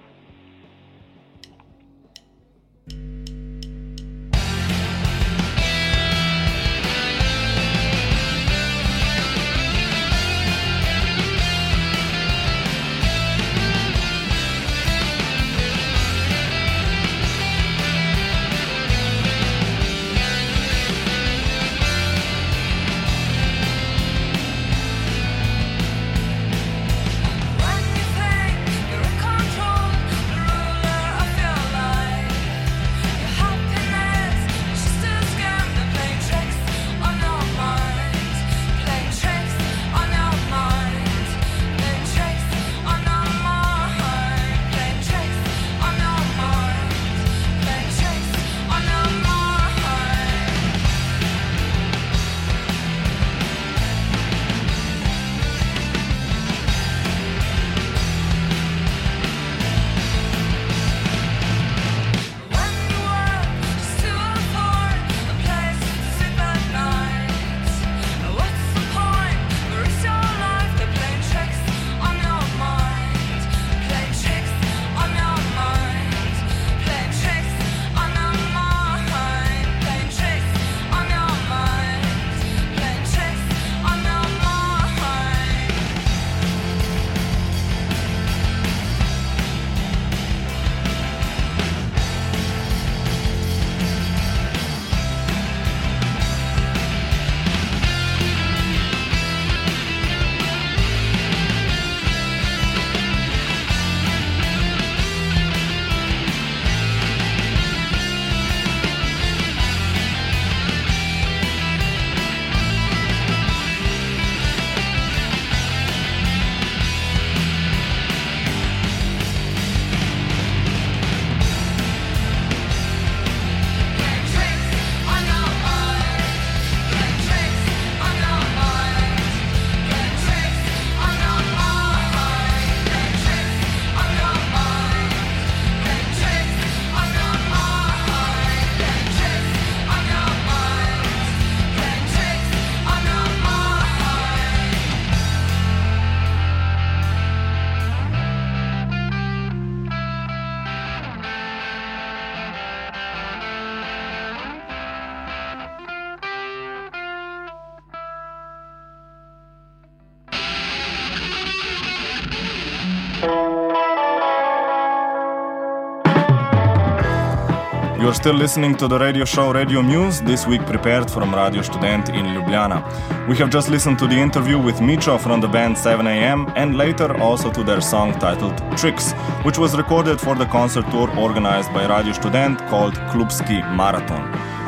You're 168.00 168.14
still 168.14 168.36
listening 168.36 168.76
to 168.78 168.88
the 168.88 168.98
radio 168.98 169.26
show 169.26 169.52
Radio 169.52 169.82
Muse, 169.82 170.22
this 170.22 170.48
week 170.48 170.66
prepared 170.66 171.12
from 171.12 171.36
Radio 171.36 171.62
Student 171.62 172.08
in 172.08 172.26
Ljubljana. 172.28 172.80
We 173.28 173.36
have 173.36 173.50
just 173.50 173.70
listened 173.70 174.00
to 174.00 174.08
the 174.08 174.16
interview 174.16 174.58
with 174.58 174.80
Micho 174.80 175.20
from 175.20 175.42
the 175.42 175.50
band 175.50 175.76
7am 175.76 176.54
and 176.56 176.78
later 176.78 177.14
also 177.20 177.52
to 177.52 177.62
their 177.62 177.82
song 177.82 178.14
titled 178.14 178.58
Tricks, 178.78 179.12
which 179.44 179.58
was 179.58 179.76
recorded 179.76 180.22
for 180.22 180.36
the 180.36 180.46
concert 180.46 180.90
tour 180.92 181.10
organized 181.18 181.74
by 181.74 181.88
Radio 181.88 182.14
Student 182.14 182.58
called 182.70 182.94
Klubski 183.12 183.60
Marathon. 183.76 184.24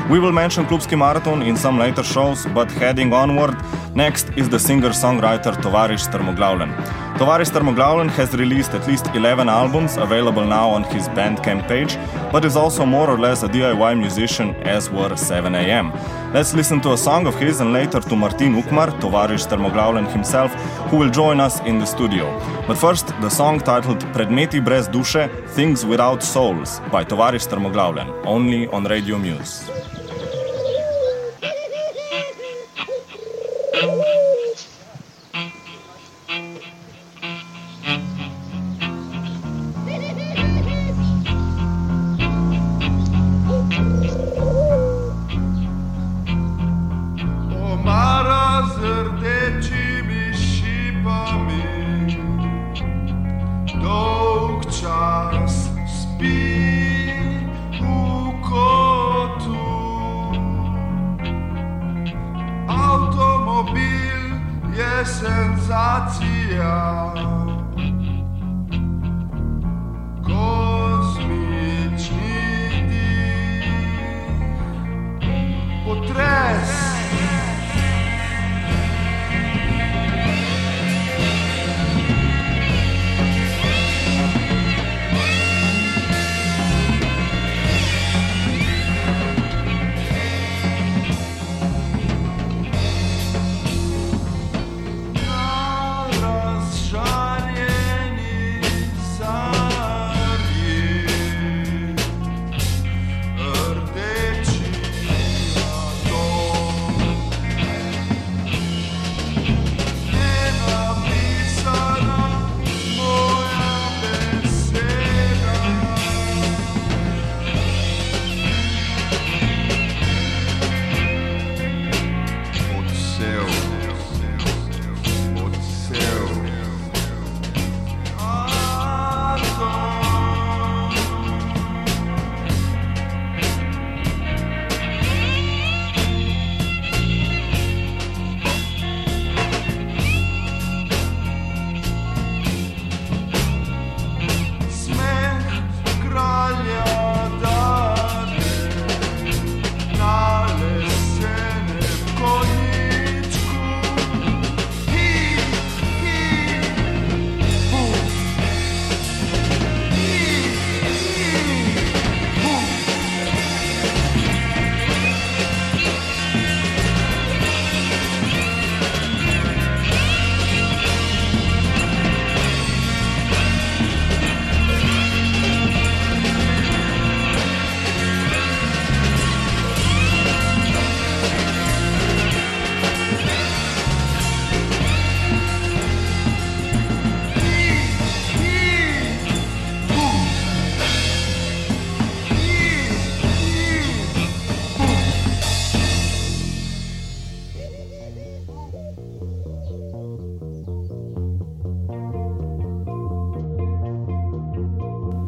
We 0.10 0.20
will 0.20 0.34
mention 0.34 0.65
Klubski 0.65 0.98
Marathon 0.98 1.41
in 1.41 1.56
some 1.56 1.80
later 1.80 2.04
shows, 2.04 2.46
but 2.48 2.70
heading 2.70 3.13
onward, 3.13 3.56
next 3.96 4.28
is 4.36 4.50
the 4.50 4.60
singer-songwriter 4.60 5.54
Tovarish 5.62 6.06
Strmoglavlen. 6.06 7.01
Tovarish 7.22 7.52
Strmoglavlen 7.52 8.10
has 8.10 8.34
released 8.34 8.74
at 8.74 8.88
least 8.88 9.06
11 9.14 9.48
albums 9.48 9.96
available 9.96 10.44
now 10.44 10.68
on 10.68 10.84
his 10.86 11.08
Bandcamp 11.10 11.68
page, 11.68 11.96
but 12.32 12.44
is 12.44 12.56
also 12.56 12.84
more 12.84 13.08
or 13.08 13.20
less 13.20 13.44
a 13.44 13.48
DIY 13.48 13.96
musician 14.00 14.56
as 14.64 14.90
were 14.90 15.12
7am. 15.12 15.94
Let's 16.34 16.56
listen 16.56 16.82
to 16.82 16.94
a 16.94 16.98
song 16.98 17.28
of 17.28 17.36
his 17.36 17.62
and 17.62 17.74
later 17.74 18.00
to 18.00 18.16
Martin 18.16 18.56
Ukmar, 18.56 18.90
Tovarish 19.00 19.46
Strmoglavlen 19.46 20.12
himself, 20.12 20.52
who 20.90 20.98
will 20.98 21.12
join 21.12 21.40
us 21.40 21.60
in 21.60 21.78
the 21.78 21.86
studio. 21.86 22.26
But 22.68 22.80
first, 22.80 23.10
the 23.22 23.30
song 23.30 23.60
titled 23.60 24.00
Predmeti 24.16 24.60
brez 24.60 24.88
duše, 24.92 25.30
Things 25.50 25.86
Without 25.86 26.24
Souls 26.24 26.80
by 26.92 27.06
Tovarish 27.06 27.46
Strmoglavlen, 27.48 28.10
only 28.26 28.68
on 28.70 28.86
Radio 28.86 29.20
Muse. 29.20 29.81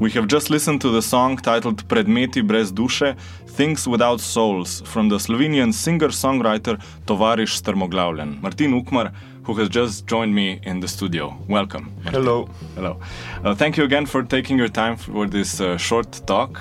We 0.03 0.11
have 0.11 0.27
just 0.27 0.49
listened 0.49 0.81
to 0.81 0.89
the 0.89 1.01
song 1.01 1.37
titled 1.37 1.87
Predmeti 1.87 2.41
brez 2.45 2.73
duše, 2.73 3.15
Things 3.47 3.87
Without 3.87 4.19
Souls 4.19 4.81
from 4.81 5.07
the 5.07 5.15
Slovenian 5.17 5.73
singer-songwriter 5.73 6.77
Tovarish 7.05 7.55
Strmoglavlen. 7.61 8.41
Martin 8.41 8.73
Ukmar, 8.73 9.13
who 9.45 9.53
has 9.53 9.69
just 9.69 10.05
joined 10.05 10.35
me 10.35 10.59
in 10.63 10.81
the 10.81 10.89
studio. 10.89 11.37
Welcome. 11.47 11.93
Martin. 12.03 12.21
Hello. 12.21 12.49
Hello. 12.75 12.99
Uh, 13.45 13.55
thank 13.55 13.77
you 13.77 13.85
again 13.85 14.05
for 14.05 14.23
taking 14.23 14.57
your 14.57 14.67
time 14.67 14.97
for 14.97 15.25
this 15.25 15.61
uh, 15.61 15.77
short 15.77 16.11
talk. 16.27 16.59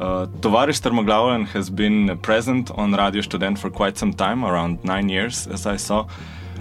Uh, 0.00 0.26
Tovarish 0.40 0.80
Strmoglavlen 0.80 1.46
has 1.46 1.70
been 1.70 2.18
present 2.18 2.72
on 2.72 2.92
Radio 2.94 3.22
Student 3.22 3.56
for 3.60 3.70
quite 3.70 3.98
some 3.98 4.12
time, 4.12 4.44
around 4.44 4.82
nine 4.82 5.08
years, 5.08 5.46
as 5.46 5.64
I 5.64 5.76
saw. 5.76 6.08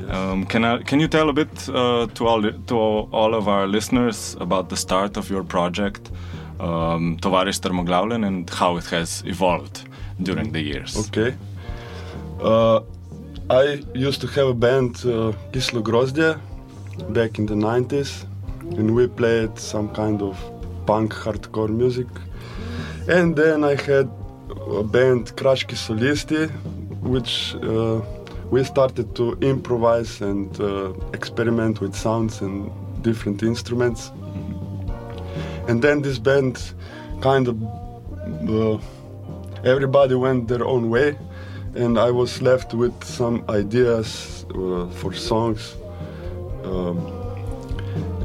Um, 0.07 0.45
can, 0.45 0.63
I, 0.65 0.81
can 0.83 0.99
you 0.99 1.07
tell 1.07 1.29
a 1.29 1.33
bit 1.33 1.69
uh, 1.69 2.07
to, 2.07 2.27
all, 2.27 2.41
to 2.41 2.75
all 2.77 3.35
of 3.35 3.47
our 3.47 3.67
listeners 3.67 4.35
about 4.39 4.69
the 4.69 4.77
start 4.77 5.17
of 5.17 5.29
your 5.29 5.43
project, 5.43 6.11
um, 6.59 7.17
Tovarish 7.21 8.25
and 8.25 8.49
how 8.49 8.77
it 8.77 8.85
has 8.85 9.23
evolved 9.25 9.87
during 10.21 10.51
the 10.51 10.61
years? 10.61 10.97
Okay. 11.07 11.35
Uh, 12.41 12.81
I 13.49 13.83
used 13.93 14.21
to 14.21 14.27
have 14.27 14.47
a 14.47 14.53
band, 14.53 14.97
uh, 14.97 15.33
Kislo 15.51 15.81
Grozdje, 15.81 16.39
back 17.13 17.39
in 17.39 17.45
the 17.45 17.55
90s, 17.55 18.25
and 18.77 18.95
we 18.95 19.07
played 19.07 19.57
some 19.57 19.89
kind 19.89 20.21
of 20.21 20.37
punk 20.85 21.13
hardcore 21.13 21.69
music. 21.69 22.07
And 23.07 23.35
then 23.35 23.63
I 23.63 23.75
had 23.75 24.09
a 24.67 24.83
band, 24.83 25.35
Krashki 25.35 25.75
Solisti, 25.75 26.49
which 27.01 27.55
uh, 27.55 28.01
we 28.51 28.63
started 28.63 29.15
to 29.15 29.37
improvise 29.41 30.21
and 30.21 30.59
uh, 30.59 30.93
experiment 31.13 31.81
with 31.81 31.95
sounds 31.95 32.41
and 32.41 32.71
different 33.03 33.43
instruments. 33.43 34.11
And 35.67 35.81
then 35.81 36.01
this 36.01 36.17
band 36.17 36.73
kind 37.21 37.47
of 37.47 37.61
uh, 38.49 38.79
everybody 39.63 40.15
went 40.15 40.47
their 40.47 40.65
own 40.65 40.89
way, 40.89 41.17
and 41.75 41.99
I 41.99 42.11
was 42.11 42.41
left 42.41 42.73
with 42.73 43.03
some 43.03 43.43
ideas 43.49 44.45
uh, 44.55 44.87
for 44.87 45.13
songs. 45.13 45.75
Um, 46.63 46.97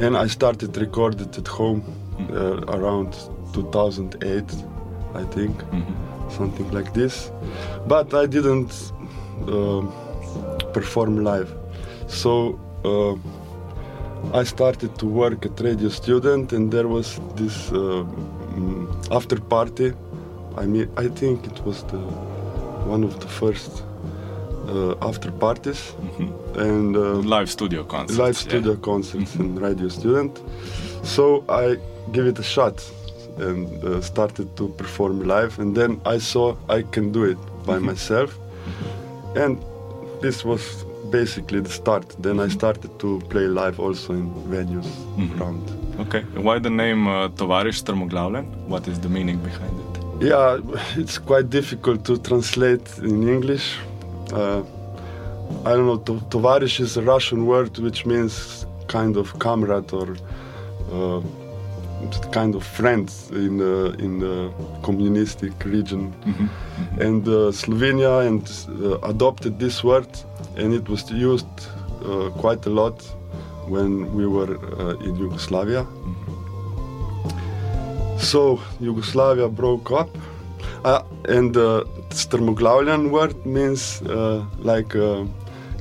and 0.00 0.16
I 0.16 0.26
started 0.26 0.76
recorded 0.76 1.36
at 1.36 1.46
home 1.46 1.82
uh, 2.30 2.60
around 2.68 3.12
2008, 3.52 4.44
I 5.14 5.24
think, 5.24 5.54
something 6.30 6.70
like 6.72 6.92
this. 6.94 7.30
But 7.86 8.12
I 8.12 8.26
didn't 8.26 8.92
uh, 9.46 9.82
perform 10.78 11.24
live. 11.24 11.50
So 12.08 12.32
uh, 12.84 13.14
I 14.40 14.44
started 14.44 14.98
to 14.98 15.06
work 15.06 15.46
at 15.46 15.60
Radio 15.60 15.88
Student, 15.88 16.52
and 16.52 16.72
there 16.72 16.88
was 16.88 17.20
this 17.36 17.70
uh, 17.72 18.04
mm, 18.56 18.86
after 19.18 19.36
party. 19.40 19.92
I 20.56 20.66
mean, 20.66 20.88
I 20.96 21.08
think 21.08 21.46
it 21.46 21.58
was 21.64 21.82
the 21.84 21.98
one 22.94 23.02
of 23.04 23.14
the 23.20 23.28
first 23.40 23.82
uh, 24.68 24.94
after 25.08 25.30
parties, 25.30 25.94
and 26.56 26.96
uh, 26.96 27.00
Live 27.36 27.50
studio 27.50 27.84
concerts. 27.84 28.18
live 28.18 28.36
yeah. 28.36 28.48
studio 28.48 28.76
concerts 28.76 29.34
and 29.36 29.60
radio 29.60 29.88
student. 29.88 30.40
So 31.02 31.44
I 31.48 31.76
give 32.12 32.26
it 32.26 32.38
a 32.38 32.42
shot 32.42 32.76
and 33.38 33.66
uh, 33.84 34.00
started 34.00 34.56
to 34.56 34.68
perform 34.80 35.26
live, 35.26 35.58
and 35.58 35.76
then 35.76 36.00
I 36.06 36.18
saw 36.18 36.56
I 36.68 36.82
can 36.82 37.12
do 37.12 37.24
it 37.24 37.38
by 37.66 37.78
myself, 37.78 38.38
and 39.36 39.58
this 40.24 40.38
was 40.50 40.62
basically 41.18 41.60
the 41.60 41.74
start. 41.80 42.06
Then 42.26 42.36
I 42.46 42.48
started 42.58 42.90
to 43.02 43.08
play 43.32 43.46
live 43.60 43.76
also 43.86 44.08
in 44.20 44.26
venues 44.54 44.88
around. 45.36 45.62
Okay. 46.04 46.22
Why 46.46 46.56
the 46.58 46.70
name 46.84 47.02
uh, 47.06 47.28
Tovariš 47.38 47.76
Strmoglavljen? 47.84 48.46
What 48.72 48.88
is 48.88 48.96
the 49.04 49.08
meaning 49.16 49.38
behind 49.48 49.74
it? 49.82 49.92
Yeah, 50.30 50.58
it's 51.02 51.18
quite 51.30 51.46
difficult 51.50 52.04
to 52.08 52.14
translate 52.28 52.86
in 52.98 53.16
English. 53.36 53.66
Uh, 54.32 54.62
I 55.68 55.70
don't 55.76 55.86
know. 55.90 56.00
To- 56.08 56.22
Tovarish 56.32 56.76
is 56.86 56.96
a 56.96 57.02
Russian 57.14 57.40
word 57.52 57.72
which 57.86 58.00
means 58.06 58.66
kind 58.96 59.16
of 59.16 59.26
comrade 59.46 59.90
or 60.00 60.08
uh, 60.96 61.20
kind 62.32 62.54
of 62.54 62.64
friend 62.64 63.12
in 63.32 63.60
uh, 63.60 63.94
in 63.98 64.20
the 64.20 64.50
communistic 64.82 65.52
region. 65.64 66.12
And 67.00 67.26
uh, 67.26 67.52
Slovenia 67.52 68.26
and 68.26 68.42
uh, 68.82 68.98
adopted 69.08 69.58
this 69.58 69.82
word, 69.84 70.08
and 70.56 70.74
it 70.74 70.88
was 70.88 71.10
used 71.10 71.46
uh, 72.04 72.30
quite 72.40 72.66
a 72.66 72.70
lot 72.70 73.02
when 73.68 74.14
we 74.14 74.26
were 74.26 74.58
uh, 74.78 75.06
in 75.06 75.16
Yugoslavia. 75.16 75.86
So 78.18 78.60
Yugoslavia 78.80 79.48
broke 79.48 79.90
up, 79.90 80.08
uh, 80.84 81.02
and 81.28 81.54
the 81.54 81.84
Strmoglavljan 82.10 83.10
word 83.10 83.44
means 83.44 84.02
uh, 84.02 84.44
like 84.58 84.94
a 84.94 85.26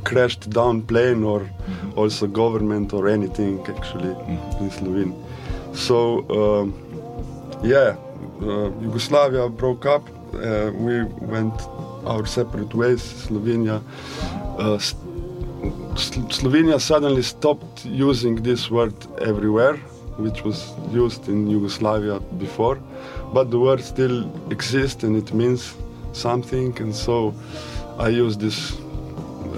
crashed 0.04 0.50
down 0.50 0.82
plane 0.82 1.24
or 1.24 1.50
also 1.96 2.28
government 2.28 2.94
or 2.94 3.08
anything 3.08 3.66
actually 3.68 4.16
in 4.60 4.72
Slovene. 4.72 5.14
So 5.74 6.26
um, 6.30 6.74
yeah, 7.64 7.96
uh, 8.42 8.72
Yugoslavia 8.82 9.50
broke 9.50 9.86
up. 9.86 10.08
Uh, 10.34 10.72
we 10.74 11.04
went 11.04 11.54
our 12.06 12.26
separate 12.26 12.74
ways. 12.74 13.02
Slovenia. 13.02 13.82
Uh, 14.58 14.80
Slovenia 15.96 16.80
suddenly 16.80 17.22
stopped 17.22 17.86
using 17.86 18.36
this 18.44 18.70
word 18.70 18.94
everywhere, 19.22 19.78
which 20.18 20.44
was 20.44 20.74
used 20.92 21.30
in 21.30 21.50
Yugoslavia 21.50 22.20
before, 22.38 22.78
but 23.34 23.50
the 23.50 23.60
word 23.60 23.82
still 23.82 24.30
exists 24.52 25.04
and 25.04 25.16
it 25.16 25.34
means 25.34 25.76
something, 26.12 26.78
and 26.80 26.94
so 26.94 27.34
I 27.98 28.10
use 28.10 28.38
this 28.38 28.76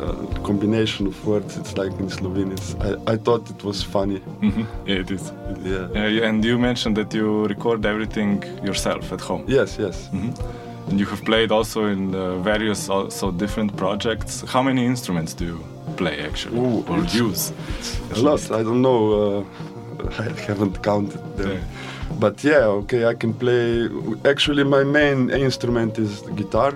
uh, 0.01 0.41
combination 0.43 1.07
of 1.07 1.25
words. 1.25 1.57
It's 1.57 1.77
like 1.77 1.91
in 1.99 2.09
Slovene. 2.09 2.51
It's, 2.51 2.75
I, 2.75 3.13
I 3.13 3.17
thought 3.17 3.49
it 3.49 3.63
was 3.63 3.83
funny. 3.83 4.19
Mhm. 4.41 4.65
Yeah, 4.87 4.99
it 5.01 5.11
is. 5.11 5.31
Yeah. 5.63 5.87
Uh, 5.95 6.27
and 6.27 6.43
you 6.45 6.57
mentioned 6.59 6.97
that 6.97 7.13
you 7.13 7.45
record 7.47 7.85
everything 7.85 8.43
yourself 8.63 9.11
at 9.11 9.21
home. 9.21 9.43
Yes, 9.47 9.77
yes. 9.79 10.09
And 10.87 10.99
you 10.99 11.05
have 11.07 11.23
played 11.25 11.51
also 11.51 11.85
in 11.85 12.13
uh, 12.13 12.37
various 12.43 12.89
also 12.89 13.31
different 13.31 13.75
projects. 13.75 14.43
How 14.47 14.61
many 14.63 14.85
instruments 14.85 15.33
do 15.33 15.45
you 15.45 15.59
play 15.97 16.19
actually 16.25 16.59
Ooh, 16.59 16.83
or 16.87 16.97
it's- 16.99 17.15
use? 17.15 17.51
A 18.15 18.19
lot. 18.19 18.51
I 18.51 18.63
don't 18.63 18.81
know. 18.81 19.01
Uh, 19.13 19.43
I 20.19 20.23
haven't 20.47 20.83
counted 20.83 21.21
them. 21.37 21.49
Yeah. 21.49 21.59
But 22.19 22.43
yeah, 22.43 22.67
okay, 22.83 23.05
I 23.05 23.15
can 23.15 23.33
play. 23.33 23.89
Actually, 24.25 24.63
my 24.63 24.83
main 24.83 25.29
instrument 25.31 25.97
is 25.97 26.21
the 26.21 26.31
guitar. 26.31 26.73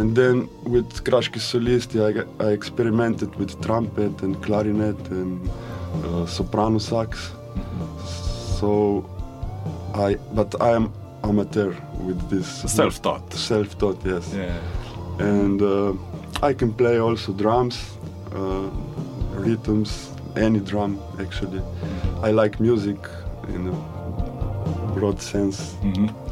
And 0.00 0.16
then 0.16 0.48
with 0.64 1.04
Krashki 1.04 1.40
Solisti, 1.50 1.98
I, 2.08 2.10
I 2.46 2.52
experimented 2.52 3.34
with 3.36 3.60
trumpet 3.60 4.22
and 4.22 4.42
clarinet 4.42 4.98
and 5.10 5.48
uh, 6.04 6.24
soprano 6.26 6.78
sax. 6.78 7.32
So 8.58 9.04
I, 9.94 10.16
but 10.32 10.50
I 10.60 10.70
am 10.70 10.92
amateur 11.22 11.74
with 12.06 12.20
this. 12.30 12.46
Self-taught. 12.72 13.32
Self-taught, 13.34 13.98
yes 14.06 14.32
Yeah. 14.34 14.58
and 15.18 15.60
uh, 15.60 15.92
I 16.42 16.54
can 16.54 16.72
play 16.72 16.98
also 16.98 17.32
drums, 17.32 17.76
uh, 18.34 18.70
rhythms, 19.46 19.90
any 20.36 20.60
drum 20.60 20.98
actually. 21.18 21.60
I 22.22 22.30
like 22.30 22.58
music 22.58 22.98
in 23.54 23.68
a 23.68 23.74
broad 24.94 25.20
sense. 25.20 25.74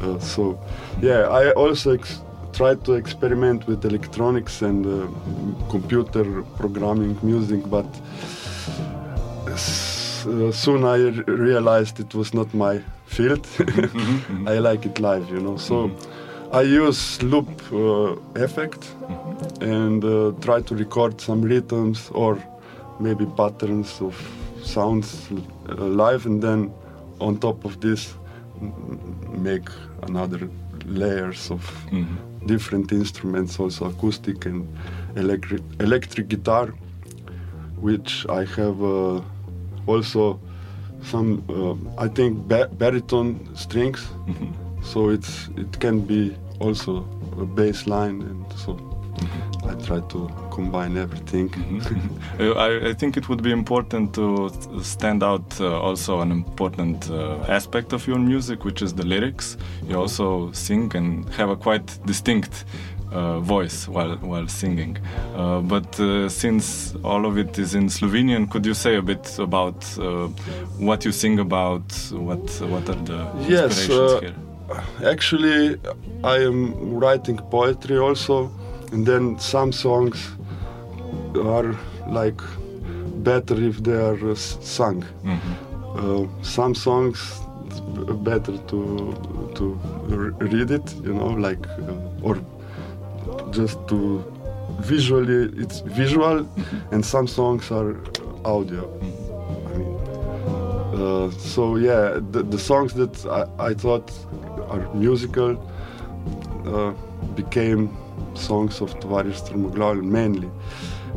Uh, 0.01 0.17
so, 0.19 0.59
yeah, 1.01 1.27
I 1.29 1.51
also 1.51 1.91
ex- 1.93 2.21
try 2.59 2.75
to 2.75 2.93
experiment 2.95 3.65
with 3.67 3.85
electronics 3.85 4.61
and 4.61 4.85
uh, 4.85 5.07
computer 5.69 6.43
programming 6.57 7.17
music, 7.23 7.61
but 7.69 7.87
uh, 9.47 10.51
soon 10.51 10.83
I 10.83 10.97
realized 11.47 12.01
it 12.01 12.13
was 12.13 12.33
not 12.33 12.53
my 12.53 12.81
field. 13.05 13.47
I 14.45 14.57
like 14.59 14.85
it 14.85 14.99
live, 14.99 15.29
you 15.29 15.39
know. 15.39 15.55
So 15.55 15.89
I 16.51 16.63
use 16.63 17.23
loop 17.23 17.47
uh, 17.71 18.17
effect 18.35 18.93
and 19.61 20.03
uh, 20.03 20.33
try 20.41 20.59
to 20.61 20.75
record 20.75 21.21
some 21.21 21.41
rhythms 21.41 22.09
or 22.13 22.37
maybe 22.99 23.25
patterns 23.37 24.01
of 24.01 24.13
sounds 24.65 25.29
uh, 25.31 25.75
live, 25.75 26.25
and 26.25 26.41
then 26.43 26.73
on 27.21 27.37
top 27.39 27.63
of 27.63 27.79
this 27.79 28.13
make 29.47 29.69
another 30.03 30.49
layers 30.85 31.51
of 31.51 31.63
different 32.45 32.91
instruments, 32.91 33.59
also 33.59 33.85
acoustic 33.85 34.45
and 34.45 34.67
electric 35.15 35.61
electric 35.79 36.27
guitar, 36.27 36.67
which 37.81 38.25
I 38.29 38.45
have 38.45 38.81
uh, 38.83 39.21
also 39.87 40.39
some 41.03 41.43
uh, 41.49 42.03
I 42.05 42.07
think 42.07 42.47
ba- 42.47 42.69
baritone 42.77 43.49
strings, 43.55 44.07
so 44.83 45.09
it's 45.09 45.49
it 45.57 45.79
can 45.79 46.01
be 46.01 46.35
also 46.59 47.05
a 47.39 47.45
bass 47.45 47.87
line, 47.87 48.21
and 48.21 48.45
so 48.53 48.77
I 49.69 49.73
try 49.85 49.99
to 49.99 50.29
combine 50.51 50.97
everything. 50.97 51.49
Uh, 52.39 52.51
I, 52.65 52.89
I 52.89 52.93
think 52.93 53.17
it 53.17 53.29
would 53.29 53.43
be 53.43 53.51
important 53.51 54.13
to 54.15 54.49
stand 54.81 55.21
out 55.23 55.59
uh, 55.61 55.79
also 55.79 56.21
an 56.21 56.31
important 56.31 57.09
uh, 57.09 57.37
aspect 57.47 57.93
of 57.93 58.07
your 58.07 58.17
music, 58.19 58.65
which 58.65 58.81
is 58.81 58.93
the 58.93 59.05
lyrics. 59.05 59.57
You 59.87 59.95
also 59.99 60.51
sing 60.53 60.91
and 60.95 61.29
have 61.29 61.49
a 61.49 61.55
quite 61.55 61.99
distinct 62.05 62.65
uh, 63.11 63.39
voice 63.39 63.87
while 63.87 64.15
while 64.17 64.47
singing. 64.47 64.97
Uh, 65.35 65.61
but 65.61 65.99
uh, 65.99 66.29
since 66.29 66.95
all 67.03 67.25
of 67.25 67.37
it 67.37 67.57
is 67.59 67.75
in 67.75 67.89
Slovenian, 67.89 68.49
could 68.49 68.65
you 68.65 68.73
say 68.73 68.95
a 68.95 69.01
bit 69.01 69.37
about 69.39 69.85
uh, 69.99 70.27
what 70.79 71.05
you 71.05 71.11
sing 71.11 71.39
about? 71.39 71.91
What 72.11 72.49
what 72.61 72.89
are 72.89 73.01
the 73.05 73.19
Yes, 73.47 73.77
inspirations 73.77 74.11
uh, 74.13 74.19
here? 74.21 74.35
Actually, 75.09 75.77
I 76.23 76.37
am 76.37 76.93
writing 76.99 77.37
poetry 77.49 77.97
also, 77.97 78.51
and 78.91 79.05
then 79.05 79.37
some 79.39 79.71
songs 79.71 80.29
are 81.35 81.75
like 82.07 82.41
better 83.23 83.55
if 83.55 83.83
they 83.83 83.93
are 83.93 84.31
uh, 84.31 84.35
sung. 84.35 85.03
Uh, 85.95 86.25
some 86.41 86.73
songs 86.75 87.39
better 88.23 88.57
to 88.67 89.13
to 89.55 89.79
read 90.39 90.71
it, 90.71 90.95
you 91.03 91.13
know, 91.13 91.27
like 91.27 91.67
uh, 91.67 92.27
or 92.27 92.37
just 93.51 93.77
to 93.87 94.23
visually 94.79 95.51
it's 95.61 95.81
visual, 95.81 96.47
and 96.91 97.05
some 97.05 97.27
songs 97.27 97.71
are 97.71 97.95
audio. 98.45 98.83
I 99.67 99.77
mean, 99.77 99.95
uh, 100.95 101.31
so 101.31 101.75
yeah, 101.77 102.19
the, 102.31 102.43
the 102.43 102.59
songs 102.59 102.93
that 102.93 103.25
I, 103.25 103.69
I 103.69 103.73
thought 103.73 104.11
are 104.69 104.93
musical 104.93 105.57
uh, 106.65 106.93
became 107.35 107.89
songs 108.35 108.81
of 108.81 108.99
Tovarish 108.99 109.41
Strmoglavljan 109.41 110.03
mainly. 110.03 110.49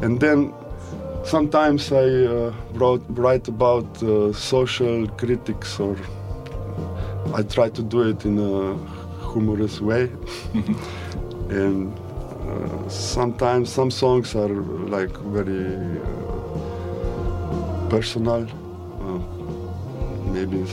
And 0.03 0.21
then 0.21 0.53
sometimes 1.25 1.93
I 1.93 2.05
uh, 2.05 2.53
wrote, 2.75 3.05
write 3.09 3.49
about 3.49 4.03
uh, 4.03 4.33
social 4.33 5.07
critics 5.09 5.79
or 5.81 5.97
I 7.35 7.43
try 7.43 7.71
to 7.71 7.83
do 7.83 8.03
it 8.03 8.25
in 8.25 8.39
a 8.39 8.77
humorous 9.33 9.81
way. 9.81 10.11
and 11.49 11.93
uh, 12.49 12.89
sometimes 12.89 13.73
some 13.73 13.91
songs 13.91 14.35
are 14.35 14.49
like 14.49 15.17
very 15.19 15.99
uh, 16.01 17.89
personal. 17.89 18.47
Uh, 19.01 19.19
maybe 20.31 20.65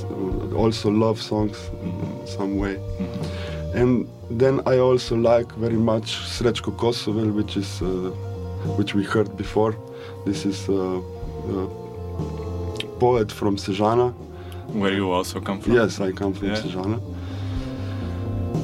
also 0.55 0.89
love 0.89 1.21
songs 1.21 1.69
in 1.83 2.27
some 2.27 2.57
way. 2.57 2.79
And 3.73 4.07
then 4.31 4.61
I 4.65 4.77
also 4.79 5.15
like 5.15 5.51
very 5.53 5.77
much 5.77 6.17
Srećko 6.37 6.75
Kosovel, 6.77 7.31
which 7.33 7.55
is 7.57 7.81
uh, 7.81 8.11
which 8.77 8.95
we 8.95 9.03
heard 9.03 9.35
before. 9.37 9.75
This 10.25 10.45
is 10.45 10.67
a, 10.69 11.01
a 11.53 11.67
poet 12.99 13.31
from 13.31 13.57
Sežana. 13.57 14.11
Where 14.73 14.93
you 14.93 15.11
also 15.11 15.39
come 15.39 15.59
from? 15.61 15.73
Yes, 15.73 15.99
I 16.01 16.11
come 16.11 16.33
from 16.33 16.47
Yeah. 16.49 16.55
Sežana. 16.61 16.99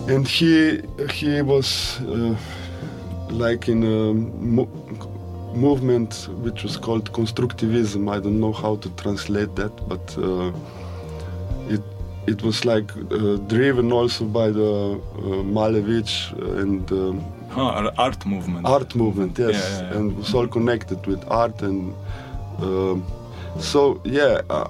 And 0.08 0.28
he 0.28 0.82
he 1.14 1.42
was 1.42 2.00
uh, 2.02 2.36
like 3.30 3.68
in 3.72 3.84
a 3.84 4.14
mo- 4.14 4.70
movement 5.54 6.28
which 6.44 6.64
was 6.64 6.78
called 6.78 7.12
constructivism. 7.12 8.10
I 8.10 8.20
don't 8.20 8.40
know 8.40 8.52
how 8.54 8.76
to 8.78 8.90
translate 9.02 9.56
that, 9.56 9.72
but 9.88 10.18
uh, 10.18 10.52
it 12.28 12.42
was 12.44 12.66
like 12.66 12.92
uh, 13.12 13.36
driven 13.48 13.92
also 13.92 14.26
by 14.26 14.50
the 14.50 15.00
uh, 15.18 15.44
Malevich 15.44 16.32
and 16.62 16.92
um, 16.92 17.24
Huh, 17.50 17.90
art 17.98 18.26
movement. 18.26 18.66
art 18.66 18.96
movement, 18.96 19.38
yes, 19.40 19.54
Yeah, 19.54 19.60
yeah, 19.82 19.92
yeah. 19.92 19.98
and 19.98 20.18
was 20.18 20.34
all 20.34 20.48
connected 20.48 21.06
with 21.08 21.24
art 21.30 21.62
and 21.62 21.94
um, 22.62 23.04
so 23.60 24.02
yeah. 24.04 24.42
Uh, 24.50 24.68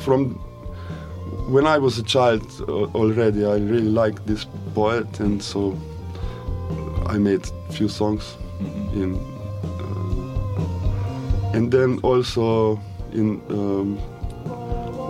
from 0.00 0.34
when 1.54 1.66
I 1.66 1.78
was 1.78 1.98
a 1.98 2.02
child 2.02 2.42
uh, 2.68 2.98
already, 2.98 3.44
I 3.44 3.56
really 3.58 3.90
liked 4.02 4.26
this 4.26 4.46
poet, 4.74 5.20
and 5.20 5.42
so 5.42 5.76
I 7.06 7.18
made 7.18 7.46
a 7.68 7.72
few 7.72 7.88
songs 7.88 8.36
Mhm. 8.60 9.02
in, 9.02 9.14
uh, 9.80 11.56
and 11.56 11.70
then 11.70 11.98
also 12.02 12.80
in 13.12 13.40
um, 13.50 13.96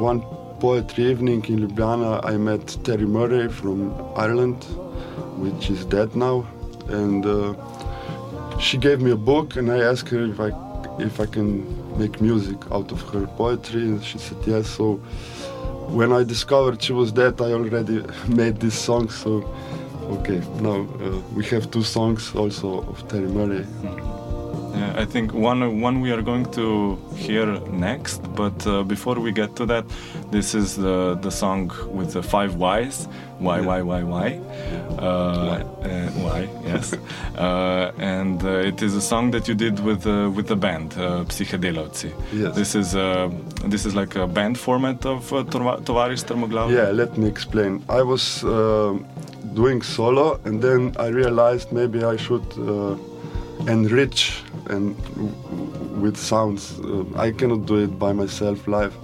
one 0.02 0.20
poetry 0.64 1.04
evening 1.10 1.44
in 1.52 1.58
Ljubljana, 1.58 2.20
I 2.24 2.38
met 2.38 2.78
Terry 2.84 3.04
Murray 3.04 3.48
from 3.48 3.92
Ireland, 4.16 4.64
which 5.42 5.68
is 5.68 5.84
dead 5.84 6.16
now, 6.16 6.46
and 6.88 7.26
uh, 7.26 7.52
she 8.58 8.78
gave 8.78 8.98
me 9.02 9.10
a 9.10 9.16
book, 9.30 9.56
and 9.56 9.70
I 9.70 9.80
asked 9.90 10.08
her 10.08 10.24
if 10.24 10.40
I 10.40 10.50
if 11.08 11.20
I 11.20 11.26
can 11.26 11.48
make 11.98 12.14
music 12.28 12.56
out 12.76 12.92
of 12.92 13.00
her 13.12 13.26
poetry, 13.36 13.82
and 13.82 14.02
she 14.02 14.16
said 14.16 14.38
yes. 14.46 14.66
So 14.78 14.86
when 15.98 16.10
I 16.20 16.24
discovered 16.24 16.82
she 16.82 16.94
was 16.94 17.12
dead, 17.12 17.34
I 17.42 17.52
already 17.52 17.98
made 18.40 18.56
this 18.64 18.76
song. 18.86 19.10
So 19.10 19.30
okay, 20.16 20.40
now 20.68 20.78
uh, 20.80 21.20
we 21.36 21.44
have 21.52 21.70
two 21.70 21.82
songs 21.82 22.34
also 22.34 22.68
of 22.92 23.06
Terry 23.08 23.28
Murray. 23.38 23.66
Yeah, 24.76 25.02
I 25.02 25.04
think 25.04 25.32
one 25.32 25.80
one 25.80 26.00
we 26.00 26.10
are 26.12 26.22
going 26.22 26.46
to 26.52 26.96
hear 27.16 27.46
next, 27.70 28.20
but 28.34 28.66
uh, 28.66 28.82
before 28.82 29.16
we 29.20 29.30
get 29.32 29.54
to 29.56 29.66
that, 29.66 29.84
this 30.30 30.54
is 30.54 30.74
the 30.76 31.16
the 31.22 31.30
song 31.30 31.70
with 31.92 32.12
the 32.12 32.22
five 32.22 32.52
Ys. 32.60 33.08
Why, 33.38 33.60
why, 33.60 33.82
why, 33.82 34.02
why? 34.04 34.40
Uh, 34.98 35.02
uh, 35.02 36.08
why? 36.24 36.48
Yes. 36.64 36.92
uh, 37.36 37.90
and 37.98 38.42
uh, 38.44 38.68
it 38.70 38.80
is 38.82 38.94
a 38.94 39.00
song 39.00 39.32
that 39.32 39.48
you 39.48 39.54
did 39.54 39.80
with 39.80 40.06
uh, 40.06 40.30
with 40.36 40.46
the 40.46 40.56
band 40.56 40.94
uh, 40.96 41.24
Psihedelavci. 41.28 42.10
Yes. 42.32 42.54
This 42.56 42.74
is 42.74 42.94
uh, 42.94 43.28
this 43.72 43.84
is 43.86 43.94
like 43.94 44.14
a 44.16 44.26
band 44.26 44.56
format 44.58 45.04
of 45.06 45.32
uh, 45.32 45.42
Tova- 45.44 45.80
Tovariš 45.84 46.20
Strmoglav. 46.24 46.70
Yeah, 46.70 46.90
let 46.92 47.16
me 47.18 47.26
explain. 47.28 47.82
I 47.88 48.02
was 48.02 48.42
uh, 48.44 48.94
doing 49.54 49.82
solo, 49.82 50.40
and 50.44 50.62
then 50.62 50.94
I 50.98 51.08
realized 51.08 51.72
maybe 51.72 51.98
I 52.04 52.16
should 52.16 52.46
and 54.68 54.96
w- 55.14 55.30
w- 55.30 56.00
with 56.02 56.16
sounds. 56.16 56.78
Uh, 56.80 57.04
I 57.16 57.30
cannot 57.30 57.66
do 57.66 57.76
it 57.76 57.98
by 57.98 58.12
myself 58.12 58.68
live. 58.68 58.94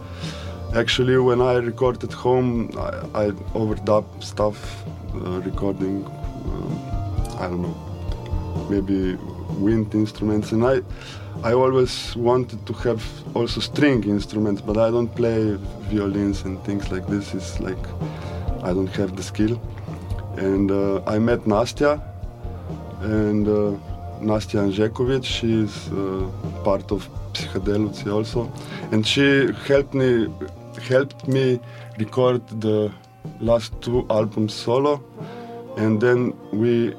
Actually, 0.75 1.17
when 1.19 1.41
I 1.41 1.55
record 1.55 2.03
at 2.05 2.13
home, 2.13 2.71
I, 2.77 3.25
I 3.25 3.31
overdub 3.55 4.05
stuff, 4.23 4.85
uh, 5.15 5.41
recording. 5.41 6.05
Uh, 6.05 7.43
I 7.43 7.49
don't 7.49 7.63
know, 7.63 8.67
maybe 8.71 9.17
wind 9.59 9.95
instruments, 9.95 10.53
and 10.53 10.65
I. 10.65 10.83
I 11.43 11.53
always 11.55 12.15
wanted 12.17 12.67
to 12.67 12.73
have 12.85 13.03
also 13.35 13.61
string 13.61 14.05
instruments, 14.05 14.61
but 14.61 14.77
I 14.77 14.91
don't 14.91 15.15
play 15.15 15.57
violins 15.89 16.43
and 16.45 16.63
things 16.65 16.91
like 16.93 17.07
this. 17.07 17.33
It's 17.33 17.61
like 17.61 17.79
I 18.63 18.75
don't 18.75 18.95
have 18.97 19.17
the 19.17 19.23
skill. 19.23 19.59
And 20.37 20.71
uh, 20.71 21.01
I 21.07 21.19
met 21.19 21.47
Nastya, 21.47 22.03
and 23.01 23.49
uh, 23.49 23.79
Nastya 24.21 24.61
Anžekovic. 24.67 25.25
She 25.25 25.63
is 25.65 25.89
uh, 25.89 26.29
part 26.65 26.91
of 26.93 27.09
Psihedeluci 27.33 28.13
also, 28.13 28.51
and 28.93 29.07
she 29.07 29.49
helped 29.67 29.95
me 29.95 30.29
helped 30.89 31.27
me 31.29 31.61
record 31.99 32.43
the 32.61 32.93
last 33.41 33.73
two 33.81 34.07
albums 34.11 34.55
solo, 34.55 35.03
and 35.77 36.01
then 36.01 36.33
we 36.53 36.95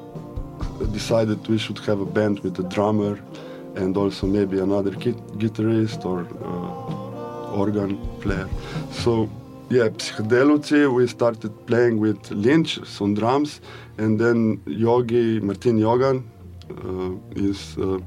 decided 0.92 1.46
we 1.48 1.58
should 1.58 1.78
have 1.80 2.00
a 2.00 2.06
band 2.06 2.40
with 2.40 2.58
a 2.58 2.62
drummer 2.64 3.18
and 3.76 3.96
also 3.96 4.26
maybe 4.26 4.60
another 4.60 4.90
gui- 4.90 5.22
guitarist 5.38 6.04
or 6.04 6.26
uh, 6.44 7.58
organ 7.58 7.98
player. 8.20 8.48
So 8.90 9.28
yeah, 9.70 9.88
Psihedeluci, 9.88 10.92
we 10.92 11.06
started 11.06 11.66
playing 11.66 11.98
with 11.98 12.30
Lynch 12.30 12.78
on 13.00 13.14
drums, 13.14 13.60
and 13.96 14.18
then 14.20 14.60
Yogi, 14.66 15.40
Martin 15.40 15.78
Jogan, 15.78 16.18
uh, 16.18 16.31
is 17.36 17.76
a 17.78 18.00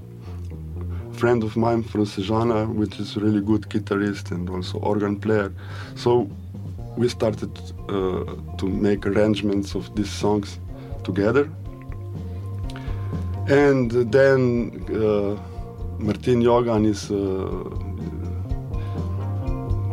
friend 1.14 1.44
of 1.44 1.56
mine 1.56 1.84
from 1.84 2.06
Sežana, 2.06 2.68
which 2.74 3.00
is 3.00 3.16
really 3.16 3.42
good 3.42 3.64
guitarist 3.70 4.32
and 4.32 4.50
also 4.50 4.80
organ 4.80 5.20
player. 5.20 5.54
So 5.96 6.30
we 6.98 7.08
started 7.10 7.52
uh, 7.90 8.26
to 8.58 8.66
make 8.68 9.06
arrangements 9.06 9.76
of 9.76 9.96
these 9.96 10.10
songs 10.10 10.60
together. 11.04 11.50
And 13.48 13.92
then 14.12 14.84
uh, 14.90 15.38
Martin 16.00 16.42
Jogan 16.42 16.86
is, 16.86 17.12
uh, 17.12 17.16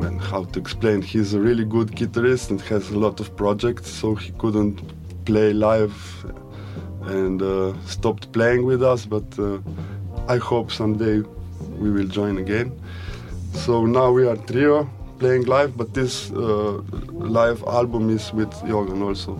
when 0.00 0.18
how 0.18 0.44
to 0.44 0.58
explain, 0.58 1.02
he's 1.02 1.35
a 1.35 1.40
really 1.40 1.64
good 1.64 1.88
guitarist 1.92 2.50
and 2.50 2.61
has 2.62 2.90
a 2.90 2.98
lot 2.98 3.20
of 3.20 3.37
projects, 3.37 3.90
so 3.90 4.14
he 4.14 4.32
couldn't 4.32 4.80
play 5.24 5.52
live 5.52 5.94
and 7.07 7.43
uh, 7.43 7.73
stopped 7.87 8.33
playing 8.33 8.65
with 8.65 8.83
us. 8.83 9.07
But 9.07 9.38
uh, 9.38 9.59
I 10.29 10.37
hope 10.38 10.71
someday 10.71 11.23
we 11.79 11.91
will 11.91 12.09
join 12.09 12.38
again. 12.38 12.73
So 13.55 13.87
now 13.87 14.11
we 14.11 14.27
are 14.27 14.37
trio 14.37 14.88
playing 15.19 15.45
live, 15.47 15.77
but 15.77 15.95
this 15.95 16.31
uh, 16.33 16.83
live 17.12 17.62
album 17.65 18.11
is 18.11 18.33
with 18.33 18.53
Jogan 18.65 19.03
also. 19.03 19.38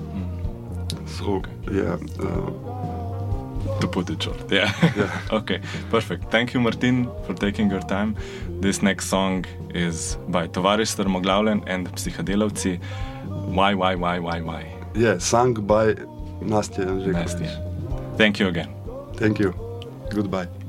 So 1.07 1.43
yeah. 1.71 1.97
Uh, 2.21 2.73
to 3.81 3.89
put 3.89 4.11
it 4.11 4.23
short. 4.23 4.41
Yeah. 4.51 4.73
Yeah. 4.97 5.21
okay, 5.39 5.61
perfect. 5.91 6.31
Thank 6.31 6.55
you, 6.55 6.61
Martin, 6.61 7.09
for 7.27 7.35
taking 7.35 7.71
your 7.71 7.81
time. 7.81 8.17
This 8.61 8.83
next 8.83 9.07
song 9.09 9.45
is 9.75 10.17
by 10.29 10.49
Tovariš 10.49 10.91
Strmoglavljen 10.95 11.63
and 11.67 11.89
Psihedelavci. 11.97 12.79
Why, 13.57 13.75
why, 13.75 13.95
why, 13.97 14.19
why, 14.19 14.41
why? 14.41 14.63
Yeah, 14.95 15.19
sung 15.19 15.55
by 15.55 15.97
Nastya. 17.13 17.51
Thank 18.17 18.39
you 18.41 18.49
again. 18.49 18.69
Thank 19.17 19.39
you. 19.39 19.55
Goodbye. 20.11 20.62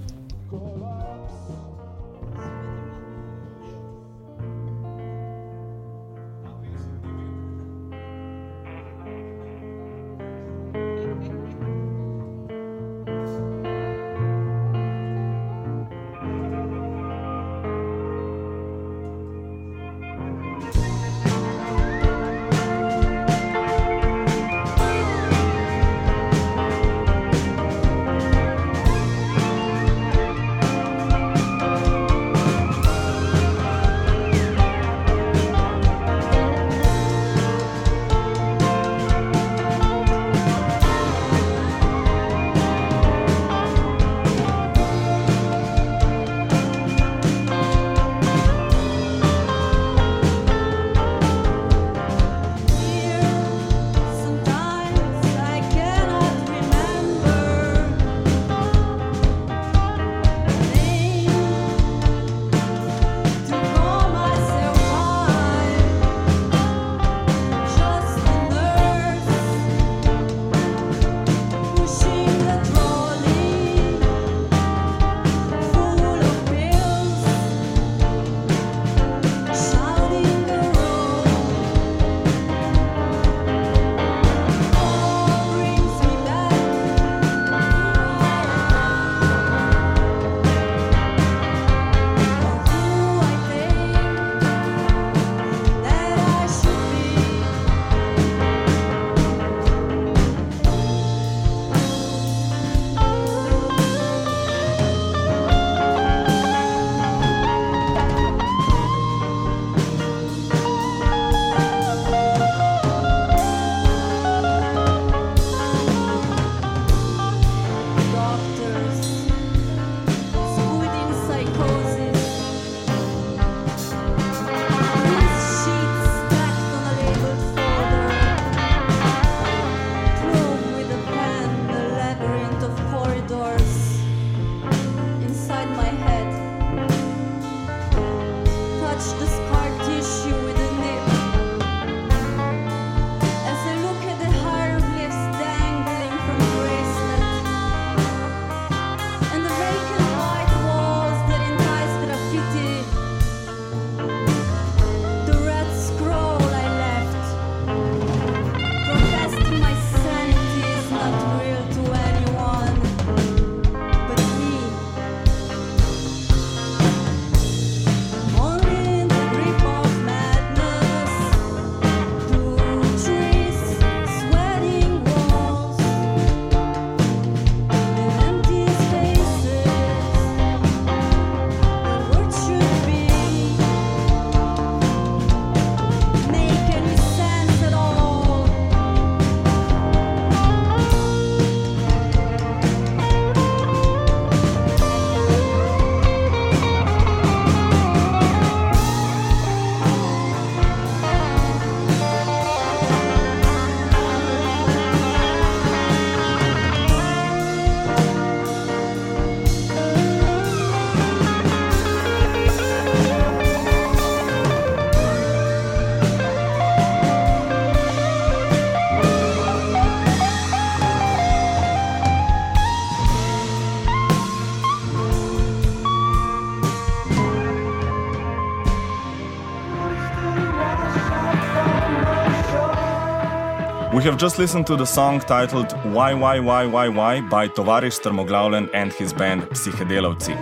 Have 234.02 234.18
just 234.18 234.40
listened 234.40 234.66
to 234.68 234.76
the 234.76 234.86
song 234.86 235.20
titled 235.20 235.72
Why, 235.94 236.16
Why, 236.16 236.40
Why, 236.40 236.66
Why, 236.66 236.88
Why 236.88 237.22
by 237.22 237.48
Tovaris 237.48 238.00
Termoglavlen 238.02 238.68
and 238.74 238.92
his 238.92 239.14
band 239.14 239.44
Psychedelovci. 239.52 240.36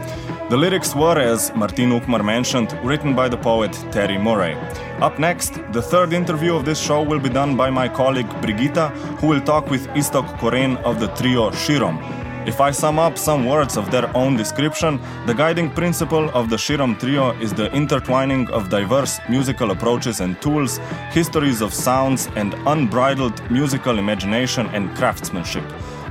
The 0.49 0.56
lyrics 0.56 0.95
were, 0.95 1.20
as 1.20 1.54
Martin 1.54 1.91
Ukmar 1.91 2.24
mentioned, 2.24 2.72
written 2.82 3.14
by 3.14 3.28
the 3.28 3.36
poet 3.36 3.74
Terry 3.91 4.18
Murray. 4.18 4.56
Up 5.02 5.20
next, 5.20 5.60
the 5.74 5.82
third 5.82 6.14
interview 6.14 6.56
of 6.56 6.64
this 6.64 6.80
show 6.80 7.02
will 7.02 7.20
be 7.20 7.30
done 7.30 7.58
by 7.58 7.70
my 7.70 7.89
colleague 7.89 8.30
Brigitta, 8.41 8.89
who 9.20 9.28
will 9.28 9.41
talk 9.41 9.70
with 9.70 9.86
Istok 9.89 10.28
Koren 10.39 10.78
of 10.78 11.02
the 11.02 11.08
trio 11.08 11.49
Shirom. 11.52 12.20
If 12.44 12.60
I 12.60 12.72
sum 12.72 12.98
up 12.98 13.20
some 13.20 13.46
words 13.46 13.78
of 13.78 13.92
their 13.92 14.10
own 14.18 14.36
description, 14.36 15.00
the 15.28 15.34
guiding 15.34 15.70
principle 15.70 16.32
of 16.32 16.50
the 16.50 16.56
Shirom 16.56 17.00
trio 17.00 17.39
is 17.39 17.54
the 17.54 17.72
intertwining 17.72 18.50
of 18.50 18.68
diverse 18.68 19.20
musical 19.30 19.70
approaches 19.70 20.22
and 20.22 20.42
tools, 20.42 20.80
histories 21.12 21.62
of 21.62 21.72
sounds, 21.72 22.30
and 22.36 22.56
unbridled 22.66 23.39
musical 23.52 24.00
imagination 24.00 24.66
and 24.74 24.89
craftsmanship. 24.98 25.64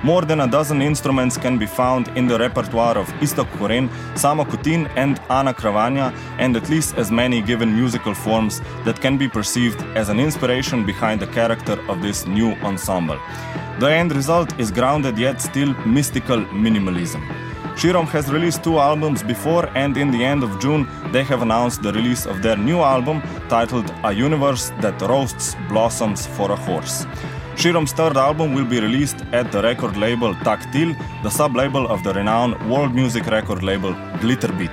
More 0.03 0.23
than 0.23 0.41
a 0.41 0.47
dozen 0.47 0.81
instruments 0.81 1.37
can 1.37 1.59
be 1.59 1.67
found 1.67 2.09
in 2.17 2.27
the 2.27 2.39
repertoire 2.39 2.97
of 2.97 3.07
Istok 3.21 3.51
Koren, 3.59 3.91
Samo 4.15 4.47
Kutin, 4.47 4.91
and 4.97 5.21
Ana 5.29 5.53
Kravanya, 5.53 6.15
and 6.39 6.57
at 6.57 6.71
least 6.71 6.97
as 6.97 7.11
many 7.11 7.43
given 7.43 7.75
musical 7.77 8.15
forms 8.15 8.63
that 8.87 8.99
can 9.03 9.19
be 9.19 9.29
perceived 9.29 9.83
as 9.95 10.09
an 10.09 10.19
inspiration 10.19 10.87
behind 10.87 11.21
the 11.21 11.27
character 11.27 11.79
of 11.91 12.01
this 12.01 12.27
new 12.27 12.53
ensemble. 12.63 13.19
The 13.79 13.93
end 13.93 14.15
result 14.17 14.59
is 14.59 14.71
grounded 14.71 15.19
yet 15.19 15.39
still 15.43 15.75
mystical 15.85 16.47
minimalism. 16.47 17.23
Shirom 17.77 18.09
has 18.09 18.33
released 18.33 18.65
two 18.65 18.79
albums 18.79 19.23
before, 19.23 19.69
and 19.75 19.99
in 19.99 20.11
the 20.11 20.25
end 20.25 20.43
of 20.43 20.59
June, 20.61 20.89
they 21.13 21.25
have 21.25 21.43
announced 21.43 21.83
the 21.83 21.93
release 21.93 22.25
of 22.25 22.43
their 22.43 22.57
new 22.57 22.81
album 22.81 23.23
titled 23.49 23.93
A 24.05 24.13
Universe 24.13 24.71
That 24.81 25.01
Roasts 25.03 25.57
Blossoms 25.69 26.27
for 26.27 26.51
a 26.53 26.57
Horse. 26.57 27.07
Shirom's 27.57 27.93
third 27.93 28.17
album 28.17 28.55
will 28.55 28.65
be 28.65 28.81
released 28.81 29.21
at 29.33 29.53
the 29.53 29.63
record 29.63 29.97
label 29.97 30.35
Tactile, 30.37 30.95
the 31.23 31.31
sub 31.31 31.55
label 31.55 31.87
of 31.89 32.03
the 32.03 32.13
renowned 32.15 32.55
world 32.71 32.95
music 32.95 33.27
record 33.27 33.63
label 33.63 33.93
Glitterbeat. 34.23 34.71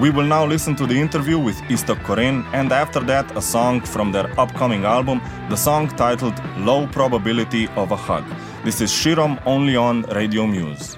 We 0.00 0.10
will 0.10 0.26
now 0.26 0.46
listen 0.46 0.76
to 0.76 0.86
the 0.86 0.94
interview 0.94 1.38
with 1.38 1.56
Iztok 1.62 2.04
Koren, 2.04 2.44
and 2.52 2.70
after 2.70 3.00
that, 3.00 3.36
a 3.36 3.42
song 3.42 3.80
from 3.80 4.12
their 4.12 4.28
upcoming 4.38 4.84
album, 4.84 5.20
the 5.48 5.56
song 5.56 5.88
titled 5.88 6.40
Low 6.58 6.86
Probability 6.86 7.66
of 7.74 7.90
a 7.90 7.96
Hug. 7.96 8.24
This 8.64 8.80
is 8.80 8.92
Shirom 8.92 9.42
only 9.44 9.74
on 9.74 10.02
Radio 10.02 10.46
Muse. 10.46 10.96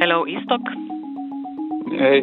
Hello, 0.00 0.26
Iztok. 0.26 0.87
Hey, 1.90 2.22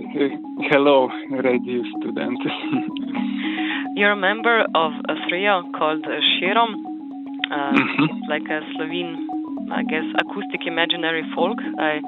hello, 0.70 1.10
radio 1.32 1.82
student. 2.00 2.38
You're 3.96 4.12
a 4.12 4.16
member 4.16 4.62
of 4.76 4.92
a 5.10 5.16
trio 5.28 5.64
called 5.76 6.06
Shirom, 6.38 6.72
uh, 7.50 7.74
Mhm. 7.74 8.08
like 8.30 8.48
a 8.50 8.62
Slovene, 8.76 9.16
I 9.72 9.84
guess, 9.84 10.06
acoustic 10.22 10.68
imaginary 10.68 11.24
folk. 11.34 11.58
I 11.80 12.02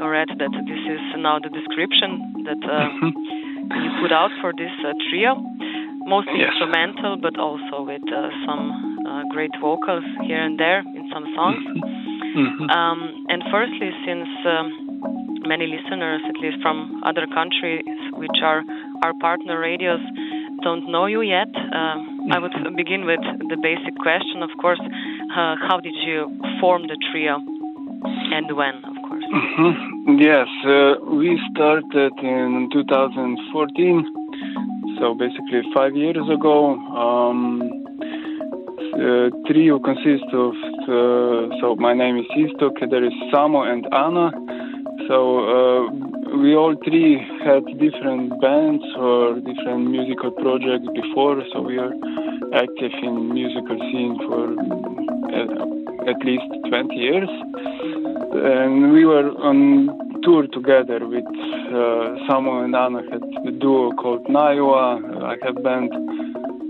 read 0.00 0.28
that 0.38 0.52
this 0.66 0.82
is 0.94 1.00
now 1.16 1.38
the 1.38 1.48
description 1.48 2.10
that 2.44 2.62
uh, 2.68 2.88
you 3.82 3.90
put 4.00 4.12
out 4.12 4.30
for 4.40 4.52
this 4.52 4.72
uh, 4.84 4.92
trio, 5.08 5.36
mostly 6.06 6.40
Yes. 6.40 6.50
instrumental, 6.52 7.16
but 7.16 7.38
also 7.38 7.82
with 7.82 8.04
uh, 8.12 8.30
some 8.44 8.64
uh, 9.06 9.22
great 9.30 9.54
vocals 9.60 10.04
here 10.22 10.42
and 10.42 10.58
there 10.58 10.80
in 10.94 11.08
some 11.12 11.24
songs. 11.34 11.62
Mhm. 12.34 12.70
Um, 12.70 12.98
and 13.30 13.42
firstly, 13.50 13.90
since 14.04 14.28
um, 14.44 14.87
many 15.48 15.66
listeners, 15.66 16.20
at 16.28 16.36
least 16.44 16.60
from 16.60 17.02
other 17.04 17.26
countries, 17.32 17.82
which 18.12 18.38
are 18.44 18.62
our 19.02 19.14
partner 19.20 19.58
radios, 19.58 20.00
don't 20.62 20.90
know 20.90 21.06
you 21.06 21.22
yet, 21.22 21.48
uh, 21.56 21.96
I 22.34 22.38
would 22.38 22.52
begin 22.76 23.06
with 23.06 23.20
the 23.48 23.56
basic 23.56 23.94
question, 23.96 24.42
of 24.42 24.50
course. 24.60 24.80
Uh, 24.80 25.54
how 25.68 25.80
did 25.80 25.94
you 26.06 26.18
form 26.60 26.82
the 26.82 26.98
trio 27.10 27.40
and 28.36 28.46
when, 28.56 28.74
of 28.84 28.96
course? 29.06 29.24
Mhm. 29.32 30.20
Yes, 30.20 30.48
uh, 30.64 30.94
we 31.20 31.30
started 31.50 32.12
in 32.22 32.68
2014, 32.72 34.04
so 34.98 35.14
basically 35.14 35.62
five 35.74 35.94
years 35.96 36.28
ago. 36.28 36.56
Um, 37.04 37.62
uh, 39.06 39.30
trio 39.46 39.78
consists 39.78 40.32
of 40.32 40.54
uh, 40.88 41.54
so 41.60 41.76
my 41.78 41.94
name 41.94 42.16
is 42.18 42.28
Iztok, 42.42 42.74
there 42.90 43.04
is 43.04 43.12
Samo 43.30 43.60
and 43.72 43.86
Anna. 43.92 44.26
So 45.08 45.16
uh, 45.40 46.36
we 46.36 46.54
all 46.54 46.76
three 46.84 47.16
had 47.42 47.64
different 47.80 48.38
bands 48.42 48.84
or 48.98 49.40
different 49.40 49.90
musical 49.90 50.30
projects 50.30 50.86
before, 50.94 51.42
so 51.52 51.62
we 51.62 51.78
are 51.78 51.92
active 52.52 52.92
in 53.02 53.32
musical 53.32 53.78
scene 53.88 54.18
for 54.28 54.52
uh, 55.32 56.10
at 56.10 56.18
least 56.24 56.44
20 56.68 56.94
years 56.94 57.28
and 58.32 58.92
we 58.92 59.04
were 59.04 59.30
on 59.40 59.88
tour 60.22 60.46
together 60.52 61.06
with 61.06 61.24
uh, 61.24 62.34
and 62.64 62.76
Anna 62.76 63.02
had 63.10 63.22
a 63.46 63.50
duo 63.52 63.92
called 63.92 64.26
Naiwa. 64.26 65.24
I 65.24 65.36
have 65.44 65.62
band 65.62 65.90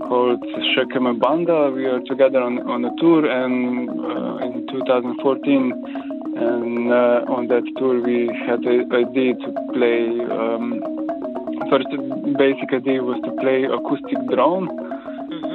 called 0.07 0.41
Shekeme 0.71 1.19
Banda. 1.19 1.71
We 1.75 1.85
are 1.85 1.99
together 2.07 2.41
on, 2.41 2.59
on 2.59 2.85
a 2.85 2.91
tour 2.99 3.29
and 3.29 3.89
uh, 3.89 4.45
in 4.45 4.67
2014 4.67 6.18
and 6.39 6.91
uh, 6.91 7.35
on 7.35 7.47
that 7.47 7.65
tour 7.77 8.01
we 8.01 8.27
had 8.47 8.63
a 8.65 8.77
idea 9.03 9.35
to 9.35 9.49
play 9.73 9.99
um, 10.39 10.79
first 11.69 11.91
basic 12.37 12.73
idea 12.73 13.01
was 13.03 13.19
to 13.27 13.31
play 13.41 13.65
acoustic 13.65 14.19
drone 14.33 14.67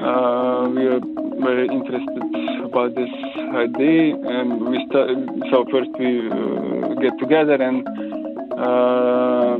uh, 0.04 0.68
we 0.68 0.86
are 0.86 1.00
very 1.40 1.66
interested 1.66 2.22
about 2.64 2.94
this 2.94 3.08
idea, 3.54 4.14
and 4.16 4.68
we 4.68 4.84
started 4.90 5.28
So 5.50 5.64
first 5.70 5.90
we 5.98 6.28
uh, 6.28 6.94
get 7.00 7.18
together 7.18 7.54
and 7.54 7.86
uh, 8.52 9.56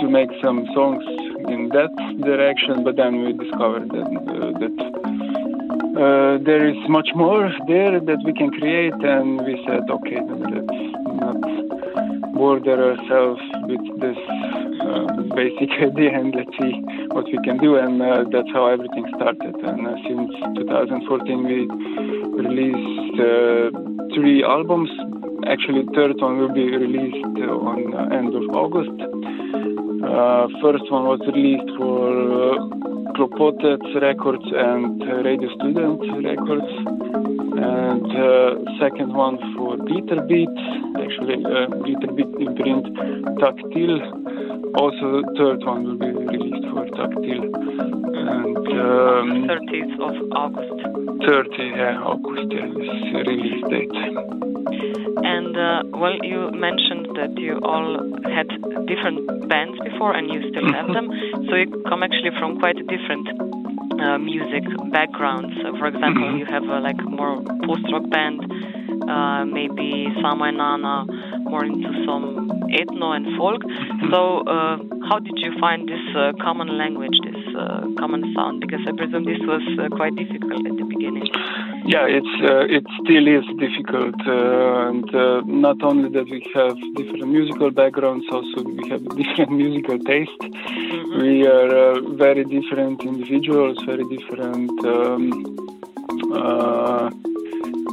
to 0.00 0.08
make 0.08 0.30
some 0.42 0.66
songs 0.74 1.04
in 1.48 1.68
that 1.76 1.92
direction. 2.24 2.84
But 2.84 2.96
then 2.96 3.24
we 3.24 3.32
discovered 3.32 3.90
that 3.90 4.08
uh, 4.08 4.58
that 4.58 5.11
uh, 6.02 6.38
there 6.42 6.68
is 6.68 6.76
much 6.88 7.10
more 7.14 7.50
there 7.68 8.00
that 8.00 8.20
we 8.24 8.32
can 8.32 8.50
create, 8.50 8.98
and 9.02 9.40
we 9.46 9.54
said, 9.66 9.88
okay, 9.88 10.18
let's 10.18 10.66
not 11.22 11.62
border 12.34 12.90
ourselves 12.90 13.40
with 13.70 13.84
this 14.02 14.18
uh, 14.82 15.06
basic 15.38 15.70
idea 15.88 16.10
and 16.18 16.34
let's 16.34 16.50
see 16.58 16.74
what 17.14 17.26
we 17.26 17.38
can 17.44 17.56
do. 17.58 17.76
And 17.76 18.02
uh, 18.02 18.24
that's 18.32 18.50
how 18.52 18.66
everything 18.66 19.06
started. 19.14 19.54
And 19.62 19.86
uh, 19.86 19.94
since 20.08 20.32
2014 20.58 21.44
we 21.46 21.70
released 22.42 23.14
uh, 23.20 23.70
three 24.14 24.42
albums. 24.42 24.90
Actually 25.46 25.86
third 25.94 26.16
one 26.18 26.38
will 26.38 26.52
be 26.52 26.66
released 26.70 27.24
on 27.70 27.94
uh, 27.94 28.16
end 28.18 28.34
of 28.34 28.42
august. 28.50 28.96
First 30.62 30.86
one 30.90 31.04
was 31.06 31.20
released 31.32 31.70
for 31.78 32.91
Klopotec 33.14 34.00
Records 34.00 34.44
and 34.52 35.00
Radio 35.24 35.48
Student 35.56 36.00
Records 36.24 36.72
and 37.60 38.08
uh, 38.08 38.54
second 38.80 39.12
one 39.12 39.38
for 39.56 39.76
Glitterbeat 39.76 40.56
actually 40.96 41.44
uh, 41.44 41.68
Beat 41.84 42.02
imprint 42.40 42.86
Tactile 43.38 44.00
also 44.78 45.20
the 45.20 45.34
third 45.36 45.64
one 45.64 45.84
will 45.84 45.98
be 45.98 46.06
released 46.06 46.66
for 46.72 46.86
Tactile 46.96 47.52
and 48.32 48.56
um, 48.56 49.48
30th 49.48 49.94
of 50.00 50.32
August. 50.32 51.01
30 51.26 51.50
yeah, 51.54 52.02
August 52.02 52.50
yeah, 52.50 52.66
is 52.66 53.26
release 53.26 53.62
date 53.70 53.94
And 55.22 55.54
uh, 55.56 55.82
well, 55.94 56.18
you 56.22 56.50
mentioned 56.50 57.14
that 57.14 57.38
you 57.38 57.60
all 57.62 58.02
had 58.26 58.48
different 58.86 59.48
bands 59.48 59.78
before, 59.86 60.14
and 60.16 60.26
you 60.32 60.42
still 60.50 60.66
have 60.72 60.88
them. 60.90 61.10
So 61.48 61.54
you 61.54 61.66
come 61.88 62.02
actually 62.02 62.34
from 62.38 62.58
quite 62.58 62.76
different 62.90 63.28
uh, 64.02 64.18
music 64.18 64.64
backgrounds. 64.90 65.54
So 65.62 65.76
for 65.78 65.86
example, 65.86 66.36
you 66.36 66.46
have 66.46 66.64
a 66.64 66.80
like 66.80 66.98
more 67.06 67.38
post-rock 67.66 68.10
band, 68.10 68.42
uh, 69.08 69.44
maybe 69.44 70.08
Sama 70.20 70.52
Nana 70.52 71.06
more 71.44 71.64
into 71.64 71.90
some 72.06 72.48
ethno 72.70 73.14
and 73.16 73.26
folk. 73.36 73.62
So 74.10 74.40
uh, 74.46 74.76
how 75.08 75.18
did 75.18 75.36
you 75.36 75.52
find 75.60 75.88
this 75.88 76.04
uh, 76.16 76.32
common 76.40 76.78
language, 76.78 77.16
this 77.24 77.42
uh, 77.56 77.86
common 77.98 78.32
sound? 78.34 78.60
Because 78.60 78.80
I 78.86 78.92
presume 78.92 79.24
this 79.24 79.42
was 79.42 79.62
uh, 79.78 79.88
quite 79.94 80.14
difficult 80.16 80.66
at 80.66 80.76
the 80.76 80.84
beginning. 80.84 81.28
Yeah, 81.84 82.06
it's 82.06 82.34
uh, 82.48 82.64
it 82.78 82.84
still 83.02 83.26
is 83.26 83.44
difficult, 83.58 84.14
uh, 84.26 84.88
and 84.88 85.08
uh, 85.14 85.42
not 85.46 85.82
only 85.82 86.08
that 86.10 86.30
we 86.30 86.40
have 86.54 86.76
different 86.94 87.26
musical 87.26 87.70
backgrounds, 87.72 88.24
also 88.30 88.62
we 88.62 88.88
have 88.88 89.02
different 89.20 89.50
musical 89.50 89.98
taste. 89.98 90.42
We 91.18 91.44
are 91.46 91.96
uh, 91.96 92.00
very 92.14 92.44
different 92.44 93.02
individuals, 93.02 93.78
very 93.84 94.04
different 94.04 94.70
um, 94.86 95.22
uh, 96.32 97.10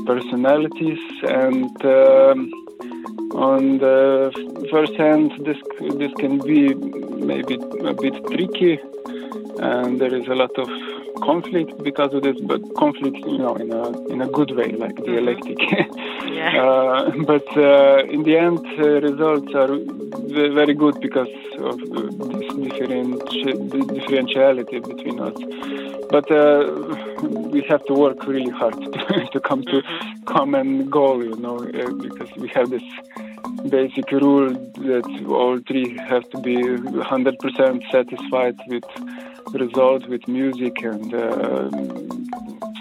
personalities, 0.05 0.99
and 1.23 1.85
um, 1.85 2.51
on 3.34 3.77
the 3.80 4.32
first 4.71 4.93
hand, 4.95 5.32
this 5.45 5.57
this 5.97 6.13
can 6.19 6.39
be 6.39 6.73
maybe 6.73 7.55
a 7.55 7.93
bit 7.93 8.15
tricky 8.27 8.80
and 9.59 9.99
there 9.99 10.13
is 10.13 10.27
a 10.27 10.36
lot 10.36 10.57
of 10.57 10.69
conflict 11.21 11.84
because 11.84 12.13
of 12.13 12.23
this, 12.23 12.39
but 12.41 12.61
conflict, 12.75 13.17
you 13.17 13.38
know, 13.38 13.55
in 13.55 13.71
a 13.71 13.84
in 14.13 14.21
a 14.21 14.27
good 14.27 14.51
way, 14.51 14.71
like 14.71 14.95
dialectic. 15.03 15.59
Yeah. 16.30 16.63
uh, 16.63 17.11
but 17.25 17.47
uh, 17.57 18.03
in 18.05 18.23
the 18.23 18.38
end, 18.38 18.59
uh, 18.77 19.01
results 19.01 19.53
are 19.55 19.67
very 20.55 20.73
good 20.73 21.01
because 21.01 21.27
of 21.57 21.82
uh, 21.82 22.01
this 22.32 22.49
differenti- 22.65 23.69
differentiality 23.97 24.80
between 24.88 25.19
us. 25.19 25.36
But 26.09 26.32
uh, 26.32 26.71
we 27.51 27.61
have 27.63 27.84
to 27.86 27.93
work 27.93 28.25
really 28.25 28.51
hard 28.51 28.75
to, 28.75 29.30
to 29.34 29.39
come 29.39 29.63
to 29.63 29.82
common 30.25 30.89
goal, 30.89 31.23
you 31.23 31.36
know, 31.36 31.57
uh, 31.57 31.91
because 31.93 32.30
we 32.38 32.47
have 32.49 32.69
this 32.69 32.84
basic 33.68 34.12
rule 34.12 34.49
that 34.49 35.26
all 35.28 35.60
three 35.68 35.97
have 35.97 36.30
to 36.30 36.39
be 36.39 36.57
100% 36.57 37.91
satisfied 37.91 38.57
with 38.68 38.84
result 39.53 40.07
with 40.07 40.28
music 40.28 40.82
and 40.84 41.14
uh, 41.14 41.70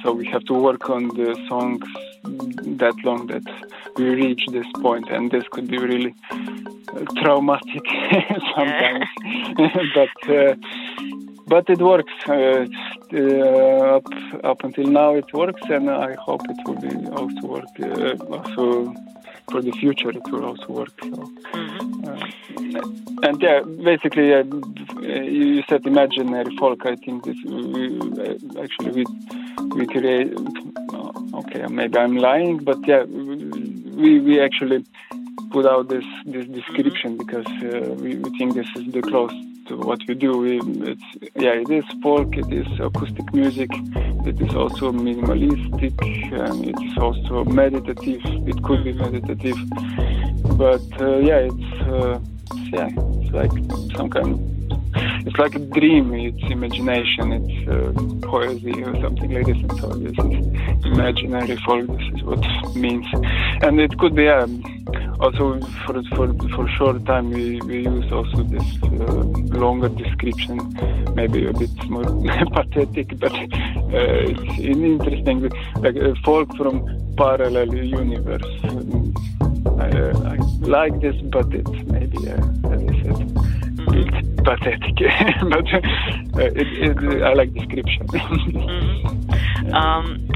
so 0.02 0.12
we 0.12 0.26
have 0.26 0.44
to 0.44 0.54
work 0.54 0.88
on 0.90 1.08
the 1.08 1.34
songs 1.48 1.84
that 2.78 2.94
long 3.04 3.26
that 3.26 3.42
we 3.96 4.10
reach 4.10 4.44
this 4.52 4.66
point 4.80 5.08
and 5.10 5.30
this 5.30 5.44
could 5.50 5.68
be 5.68 5.78
really 5.78 6.14
uh, 6.94 7.04
traumatic 7.22 7.86
sometimes. 8.54 9.06
But 9.94 10.16
uh, 10.28 10.54
but 11.46 11.68
it 11.70 11.78
works. 11.78 12.12
Uh, 12.28 12.66
uh, 13.12 13.96
up 13.96 14.04
up 14.44 14.64
until 14.64 14.84
now 14.84 15.14
it 15.14 15.32
works 15.32 15.62
and 15.70 15.90
I 15.90 16.14
hope 16.14 16.42
it 16.48 16.58
will 16.66 16.80
be 16.88 16.94
also 17.08 17.46
work 17.46 17.72
uh, 17.80 18.22
also 18.34 18.94
for 19.50 19.60
the 19.62 19.72
future 19.72 20.10
it 20.10 20.26
will 20.30 20.44
also 20.44 20.66
work 20.68 20.92
so 21.02 21.30
uh, 22.04 22.26
and 23.22 23.42
yeah, 23.42 23.60
basically, 23.62 24.32
uh, 24.32 24.44
you 25.00 25.54
you 25.56 25.62
said 25.68 25.86
imaginary 25.86 26.54
folk. 26.56 26.86
I 26.86 26.96
think 26.96 27.24
this 27.24 27.36
we, 27.44 27.98
uh, 28.00 28.62
actually 28.62 28.92
we 28.98 29.04
we 29.76 29.86
create. 29.86 30.32
Okay, 31.34 31.66
maybe 31.66 31.98
I'm 31.98 32.16
lying, 32.16 32.58
but 32.58 32.78
yeah, 32.86 33.04
we 33.04 34.20
we 34.20 34.40
actually 34.40 34.84
put 35.50 35.66
out 35.66 35.88
this 35.88 36.04
this 36.26 36.46
description 36.46 37.16
because 37.16 37.46
uh, 37.46 37.94
we, 38.02 38.16
we 38.16 38.38
think 38.38 38.54
this 38.54 38.68
is 38.76 38.92
the 38.92 39.02
close 39.02 39.30
to 39.30 39.57
what 39.70 40.00
we 40.06 40.14
do. 40.14 40.38
We, 40.38 40.60
it's 40.92 41.02
yeah, 41.34 41.52
it 41.52 41.70
is 41.70 41.84
folk. 42.02 42.36
It 42.36 42.52
is 42.52 42.66
acoustic 42.80 43.32
music. 43.32 43.70
It 44.26 44.40
is 44.40 44.54
also 44.54 44.92
minimalistic. 44.92 45.94
And 46.32 46.66
it 46.66 46.82
is 46.82 46.98
also 46.98 47.44
meditative. 47.44 48.22
It 48.46 48.62
could 48.62 48.84
be 48.84 48.92
meditative, 48.92 49.58
but 50.56 50.82
uh, 51.00 51.18
yeah, 51.18 51.48
it's. 51.50 51.82
Uh, 51.82 52.20
yeah, 52.72 52.88
it's 52.96 53.32
like 53.32 53.50
some 53.96 54.10
kind 54.10 54.57
it's 55.26 55.36
like 55.38 55.54
a 55.54 55.58
dream, 55.58 56.14
it's 56.14 56.42
imagination, 56.50 57.32
it's 57.32 57.68
uh, 57.68 57.92
poesy 58.26 58.86
or 58.86 59.00
something 59.00 59.30
like 59.32 59.46
this. 59.46 59.56
And 59.56 59.80
so 59.80 59.88
this 59.88 60.12
is 60.12 60.84
imaginary 60.84 61.56
folk, 61.58 61.86
this 61.86 62.08
is 62.14 62.22
what 62.22 62.40
it 62.42 62.76
means. 62.76 63.06
And 63.62 63.80
it 63.80 63.96
could 63.98 64.14
be, 64.14 64.28
um, 64.28 64.62
also 65.20 65.60
for, 65.86 66.02
for, 66.14 66.32
for 66.54 66.68
short 66.68 67.04
time 67.04 67.30
we, 67.30 67.60
we 67.62 67.84
use 67.84 68.12
also 68.12 68.42
this 68.44 68.82
uh, 68.84 69.24
longer 69.58 69.88
description, 69.88 70.58
maybe 71.14 71.46
a 71.46 71.52
bit 71.52 71.70
more 71.88 72.04
pathetic, 72.52 73.18
but 73.18 73.32
uh, 73.32 73.48
it's 73.92 74.58
interesting, 74.58 75.48
like 75.76 75.96
uh, 75.96 76.14
folk 76.24 76.54
from 76.56 76.84
parallel 77.16 77.74
universe. 77.74 78.64
Um, 78.64 79.14
I, 79.80 79.88
I, 80.32 80.36
like 80.60 81.00
this, 81.00 81.16
but 81.22 81.52
it's 81.52 81.70
maybe, 81.86 82.18
uh, 82.28 82.72
as 82.72 82.82
I 82.82 83.02
said, 83.02 83.67
bit 83.90 84.44
pathetic. 84.44 84.96
but 85.50 85.66
uh, 85.72 86.44
it, 86.44 86.96
it, 86.98 87.22
I 87.22 87.32
like 87.34 87.52
description. 87.54 88.06
mm-hmm. 88.08 89.74
um, 89.74 90.28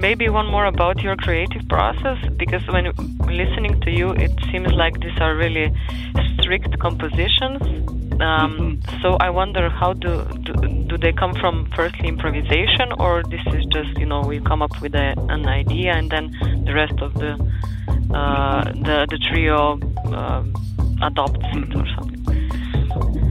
maybe 0.00 0.28
one 0.28 0.46
more 0.46 0.66
about 0.66 1.00
your 1.02 1.16
creative 1.16 1.68
process, 1.68 2.18
because 2.36 2.66
when 2.68 2.92
listening 3.26 3.80
to 3.82 3.90
you, 3.90 4.10
it 4.10 4.32
seems 4.50 4.72
like 4.72 5.00
these 5.00 5.18
are 5.20 5.34
really 5.34 5.72
strict 6.38 6.78
compositions. 6.78 7.62
Um, 8.20 8.80
mm-hmm. 8.80 9.02
So 9.02 9.16
I 9.20 9.30
wonder 9.30 9.68
how 9.68 9.92
do, 9.92 10.24
do, 10.42 10.54
do 10.86 10.96
they 10.96 11.12
come 11.12 11.34
from 11.34 11.70
firstly 11.74 12.08
improvisation 12.08 12.92
or 12.98 13.22
this 13.24 13.42
is 13.48 13.64
just 13.66 13.98
you 13.98 14.06
know 14.06 14.22
we 14.22 14.40
come 14.40 14.62
up 14.62 14.80
with 14.80 14.94
a, 14.94 15.14
an 15.28 15.46
idea 15.46 15.92
and 15.92 16.10
then 16.10 16.32
the 16.64 16.72
rest 16.72 16.98
of 17.02 17.12
the 17.14 17.32
uh, 18.14 18.64
the 18.86 19.06
the 19.10 19.18
trio 19.28 19.78
uh, 20.06 20.42
adopts 21.02 21.44
it 21.52 21.76
or 21.76 21.86
something. 21.94 22.15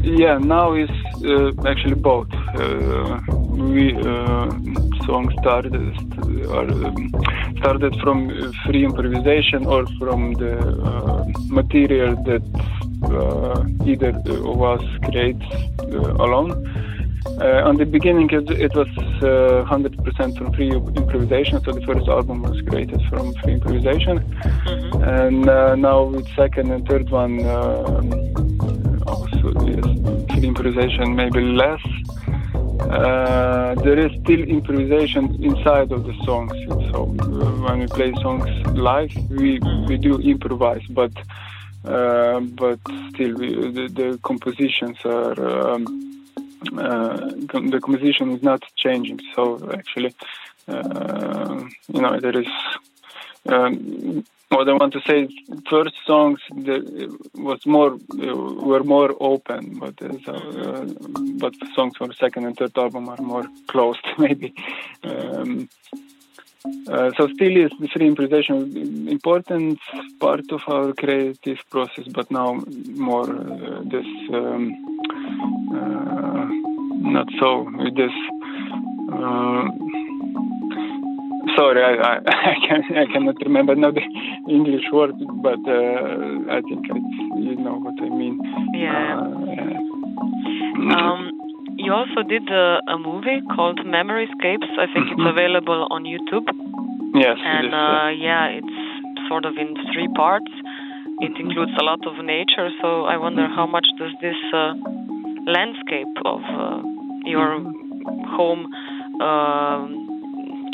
Yeah, 0.04 0.38
now 0.38 0.74
it's 0.74 0.92
uh, 1.24 1.52
actually 1.68 1.96
both. 1.96 2.32
Uh, 2.34 3.20
we 3.30 3.94
song 5.06 5.32
started 5.40 5.76
or 6.48 6.66
um, 6.70 7.12
started 7.58 7.96
from 8.02 8.30
free 8.66 8.84
improvisation 8.84 9.66
or 9.66 9.86
from 10.00 10.34
the 10.34 10.56
material 11.50 12.16
that 12.24 12.44
either 13.86 14.10
of 14.52 14.62
us 14.62 14.84
creates 15.06 15.46
alone. 16.20 16.52
Uh, 17.26 17.68
on 17.68 17.76
the 17.76 17.86
beginning, 17.86 18.30
it, 18.30 18.50
it 18.52 18.74
was 18.76 18.88
uh, 19.22 19.66
100% 19.68 20.38
from 20.38 20.54
free 20.54 20.72
improvisation, 20.72 21.62
so 21.64 21.72
the 21.72 21.82
first 21.82 22.08
album 22.08 22.44
was 22.44 22.62
created 22.62 23.02
from 23.10 23.34
free 23.42 23.54
improvisation. 23.54 24.20
Mm-hmm. 24.20 25.04
And 25.04 25.50
uh, 25.50 25.76
now 25.76 26.04
with 26.04 26.28
second 26.36 26.72
and 26.72 26.88
third 26.88 27.10
one, 27.10 27.40
free 29.54 30.48
improvisation, 30.48 31.16
maybe 31.16 31.42
less. 31.42 31.82
there 33.84 34.00
is 34.00 34.12
still 34.22 34.42
improvisation 34.58 35.44
inside 35.44 35.92
of 35.92 36.06
the 36.06 36.16
songs. 36.24 36.54
So 36.92 37.06
when 37.06 37.80
we 37.80 37.88
play 37.88 38.14
songs 38.22 38.50
live, 38.76 39.14
we, 39.30 39.60
we 39.88 39.98
do 39.98 40.20
improvise, 40.20 40.86
but 40.90 41.12
uh, 41.86 42.40
but 42.40 42.80
still 43.10 43.36
we, 43.36 43.54
the, 43.72 43.88
the, 43.88 44.20
compositions 44.24 44.98
are 45.06 45.70
um, 45.70 46.26
uh, 46.78 47.18
the 47.18 47.80
composition 47.80 48.32
is 48.32 48.42
not 48.42 48.64
changing 48.76 49.20
so 49.36 49.70
actually 49.72 50.16
uh, 50.68 51.64
you 51.88 52.02
know 52.02 52.20
there 52.20 52.40
is 52.40 52.48
um, 53.48 54.26
what 54.50 54.70
I 54.70 54.74
want 54.74 54.94
to 54.94 55.02
say 55.02 55.28
first 55.70 55.96
songs 56.06 56.40
was 57.34 57.66
more 57.66 57.98
were 58.14 58.84
more 58.84 59.16
open 59.20 59.80
but 59.80 59.96
uh, 60.02 60.86
but 61.40 61.54
songs 61.76 61.94
for 61.98 62.14
second 62.14 62.46
and 62.46 62.58
third 62.58 62.78
album 62.78 63.10
are 63.10 63.22
more 63.22 63.46
closed 63.68 64.06
maybe 64.18 64.54
um, 65.04 65.70
uh, 66.88 67.12
so 67.18 67.28
still 67.28 67.58
is 67.58 67.72
the 67.80 67.88
free 67.88 68.08
improvisation 68.08 69.08
important 69.08 69.80
part 70.20 70.52
of 70.52 70.62
our 70.68 70.94
creative 70.94 71.60
process, 71.70 72.08
but 72.08 72.30
now 72.32 72.64
more 72.96 73.30
uh, 73.30 73.82
this 73.84 74.06
um, 74.34 74.74
uh, 75.74 76.46
not 77.16 77.28
so 77.40 77.70
this. 77.96 78.12
Sorry, 81.56 81.82
I, 81.84 81.94
I, 81.96 82.18
I, 82.28 82.56
can 82.68 82.82
I 82.98 83.06
cannot 83.12 83.36
remember 83.44 83.76
now 83.76 83.92
the 83.92 84.02
English 84.50 84.86
word, 84.92 85.16
but 85.42 85.60
I 85.68 86.62
think 86.62 86.86
you 87.38 87.56
know 87.58 87.80
what 87.80 87.96
I 88.02 88.10
mean. 88.10 88.40
Yeah. 88.74 89.20
Um, 90.86 91.32
you 91.78 91.92
also 91.94 92.24
did 92.28 92.48
a, 92.50 92.80
a, 92.88 92.98
movie 92.98 93.42
called 93.56 93.80
Memory 93.86 94.28
Memoryscapes. 94.28 94.70
I 94.80 94.86
think 94.94 95.08
it's 95.12 95.28
available 95.28 95.88
on 95.90 96.04
YouTube. 96.04 96.48
Yes. 97.14 97.38
And 97.44 97.74
uh, 97.74 98.10
yeah, 98.16 98.60
it's 98.60 99.28
sort 99.28 99.46
of 99.46 99.54
in 99.58 99.76
three 99.94 100.08
parts. 100.16 100.52
It 101.20 101.32
includes 101.40 101.72
a 101.80 101.84
lot 101.84 102.06
of 102.06 102.24
nature. 102.24 102.70
So 102.82 103.06
I 103.06 103.18
wonder 103.18 103.48
how 103.48 103.66
much 103.66 103.88
does 103.98 104.12
this 104.22 104.36
uh, 104.54 104.74
landscape 105.48 106.16
of 106.26 106.42
uh, 106.44 106.82
your 107.26 107.60
home 108.36 108.68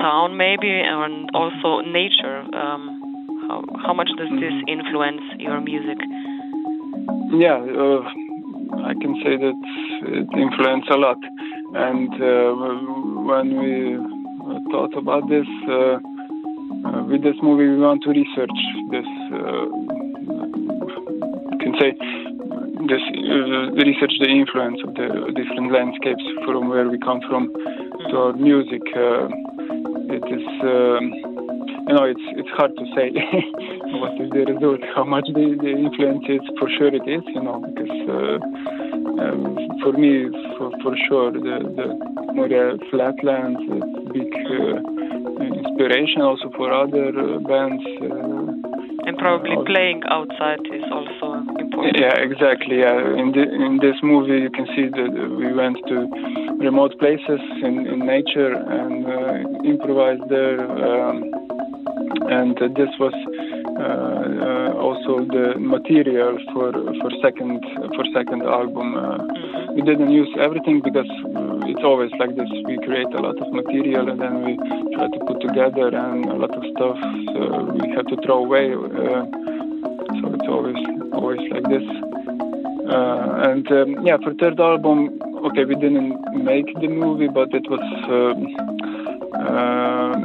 town, 0.02 0.36
maybe, 0.36 0.70
and 0.70 1.30
also 1.34 1.82
nature. 1.86 2.42
Um, 2.58 2.84
how 3.48 3.64
how 3.86 3.94
much 3.94 4.10
does 4.18 4.30
this 4.40 4.54
influence 4.68 5.22
your 5.38 5.62
music? 5.62 5.98
Yeah. 7.38 7.62
I 8.72 8.94
can 9.00 9.14
say 9.24 9.36
that 9.38 9.60
it 10.16 10.30
influenced 10.32 10.90
a 10.90 10.96
lot. 10.98 11.18
And 11.76 12.12
uh, 12.16 12.52
when 13.30 13.48
we 13.60 13.98
thought 14.72 14.96
about 14.98 15.28
this, 15.30 15.48
uh, 15.68 16.00
uh, 16.88 17.04
with 17.06 17.24
this 17.24 17.36
movie, 17.44 17.68
we 17.68 17.78
want 17.78 18.04
to 18.04 18.10
research 18.10 18.58
this. 18.92 19.08
can 21.60 21.74
say 21.80 21.92
this 22.90 23.04
research 23.86 24.14
the 24.20 24.30
influence 24.30 24.80
of 24.88 24.96
the 24.96 25.32
different 25.36 25.72
landscapes 25.72 26.24
from 26.46 26.70
where 26.70 26.90
we 26.90 26.98
come 27.00 27.22
from 27.30 27.52
to 28.10 28.18
our 28.18 28.34
music. 28.34 28.82
It 30.10 30.26
is. 30.26 30.46
Um, 30.64 31.14
you 31.88 31.94
know, 31.98 32.06
it's 32.06 32.26
it's 32.38 32.50
hard 32.56 32.72
to 32.78 32.86
say 32.96 33.12
what 34.00 34.16
is 34.22 34.30
the 34.32 34.46
result, 34.48 34.80
how 34.96 35.04
much 35.04 35.28
the, 35.28 35.58
the 35.60 35.70
influence 35.70 36.26
is. 36.30 36.42
For 36.60 36.70
sure, 36.78 36.94
it 36.94 37.06
is. 37.08 37.24
You 37.36 37.44
know, 37.44 37.60
because 37.60 37.96
uh, 38.08 38.38
um, 39.22 39.58
for 39.84 39.94
me, 39.94 40.30
for, 40.58 40.72
for 40.84 40.96
sure, 41.08 41.32
the, 41.32 41.40
the 41.40 41.88
Moria 42.34 42.78
Flatlands 42.90 43.60
is 43.60 43.84
big 44.14 44.32
uh, 44.34 44.80
inspiration 45.44 46.22
also 46.22 46.50
for 46.56 46.72
other 46.72 47.10
uh, 47.10 47.40
bands. 47.40 47.84
And 49.06 49.18
probably 49.18 49.56
playing 49.66 50.04
outside 50.10 50.60
is 50.72 50.84
also 50.92 51.42
important. 51.60 51.98
Yeah, 51.98 52.16
exactly. 52.18 52.80
Yeah, 52.80 52.98
in 53.18 53.32
the, 53.32 53.44
in 53.44 53.80
this 53.82 53.96
movie, 54.04 54.42
you 54.44 54.52
can 54.52 54.68
see 54.76 54.88
that 54.90 55.12
we 55.38 55.52
went 55.54 55.78
to 55.88 56.08
remote 56.60 56.98
places 57.00 57.42
in, 57.64 57.88
in 57.88 58.06
nature 58.06 58.54
and 58.54 59.06
uh, 59.06 59.64
improvised 59.66 60.30
there. 60.30 60.62
Um, 60.62 61.24
and 62.30 62.56
this 62.76 62.90
was 63.00 63.14
also 63.78 65.26
the 65.26 65.56
material 65.58 66.38
for 66.54 66.72
for 66.74 67.10
second 67.22 67.64
for 67.96 68.04
second 68.14 68.44
album. 68.44 68.96
Uh, 68.96 69.18
mm-hmm. 69.18 69.76
We 69.76 69.82
didn't 69.82 70.12
use 70.12 70.30
everything 70.40 70.82
because 70.84 71.10
it's 71.72 71.84
always 71.84 72.12
like 72.20 72.36
this. 72.36 72.50
We 72.66 72.78
create 72.86 73.12
a 73.14 73.22
lot 73.22 73.38
of 73.42 73.54
material 73.54 74.10
and 74.10 74.20
then 74.20 74.44
we 74.44 74.58
try 74.96 75.08
to 75.08 75.20
put 75.26 75.42
together, 75.42 75.88
and 75.88 76.26
a 76.26 76.36
lot 76.36 76.52
of 76.52 76.64
stuff 76.76 76.98
we 77.80 77.90
have 77.96 78.08
to 78.08 78.18
throw 78.26 78.44
away. 78.46 78.72
so 80.20 80.24
it's 80.36 80.50
always 80.50 80.80
always 81.14 81.44
like 81.52 81.68
this. 81.70 81.86
Uh, 82.92 83.50
and 83.50 83.72
um, 83.72 84.06
yeah, 84.06 84.18
for 84.24 84.34
third 84.34 84.60
album, 84.60 85.18
okay, 85.46 85.64
we 85.64 85.76
didn't 85.76 86.20
make 86.44 86.66
the 86.82 86.88
movie, 86.90 87.28
but 87.28 87.48
it 87.54 87.64
was 87.70 87.80
um, 88.10 88.40
uh, 89.34 90.18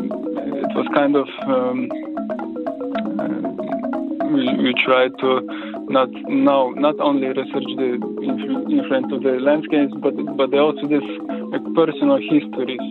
it 0.65 0.73
was 0.75 0.87
kind 0.95 1.15
of 1.15 1.29
um, 1.47 1.89
uh, 1.93 2.06
we, 4.37 4.45
we 4.61 4.73
tried 4.85 5.17
to 5.25 5.41
not 5.89 6.13
now 6.29 6.73
not 6.77 7.01
only 7.01 7.29
research 7.29 7.71
the 7.81 7.97
influence 8.69 9.09
of 9.13 9.25
the 9.25 9.41
landscapes, 9.41 9.97
but 10.05 10.13
but 10.37 10.53
also 10.53 10.85
this 10.85 11.05
like, 11.53 11.65
personal 11.73 12.21
histories 12.21 12.85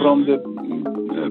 from 0.00 0.24
the 0.24 0.40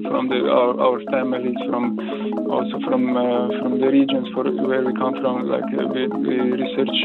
from 0.06 0.28
the 0.30 0.46
our, 0.46 0.78
our 0.78 1.00
families, 1.10 1.58
from 1.66 1.98
also 2.46 2.78
from 2.86 3.16
uh, 3.16 3.50
from 3.58 3.80
the 3.82 3.88
regions 3.90 4.28
for 4.34 4.44
where 4.46 4.84
we 4.86 4.94
come 4.94 5.18
from. 5.20 5.50
Like 5.50 5.66
uh, 5.74 5.90
we, 5.90 6.06
we 6.06 6.34
research 6.54 6.98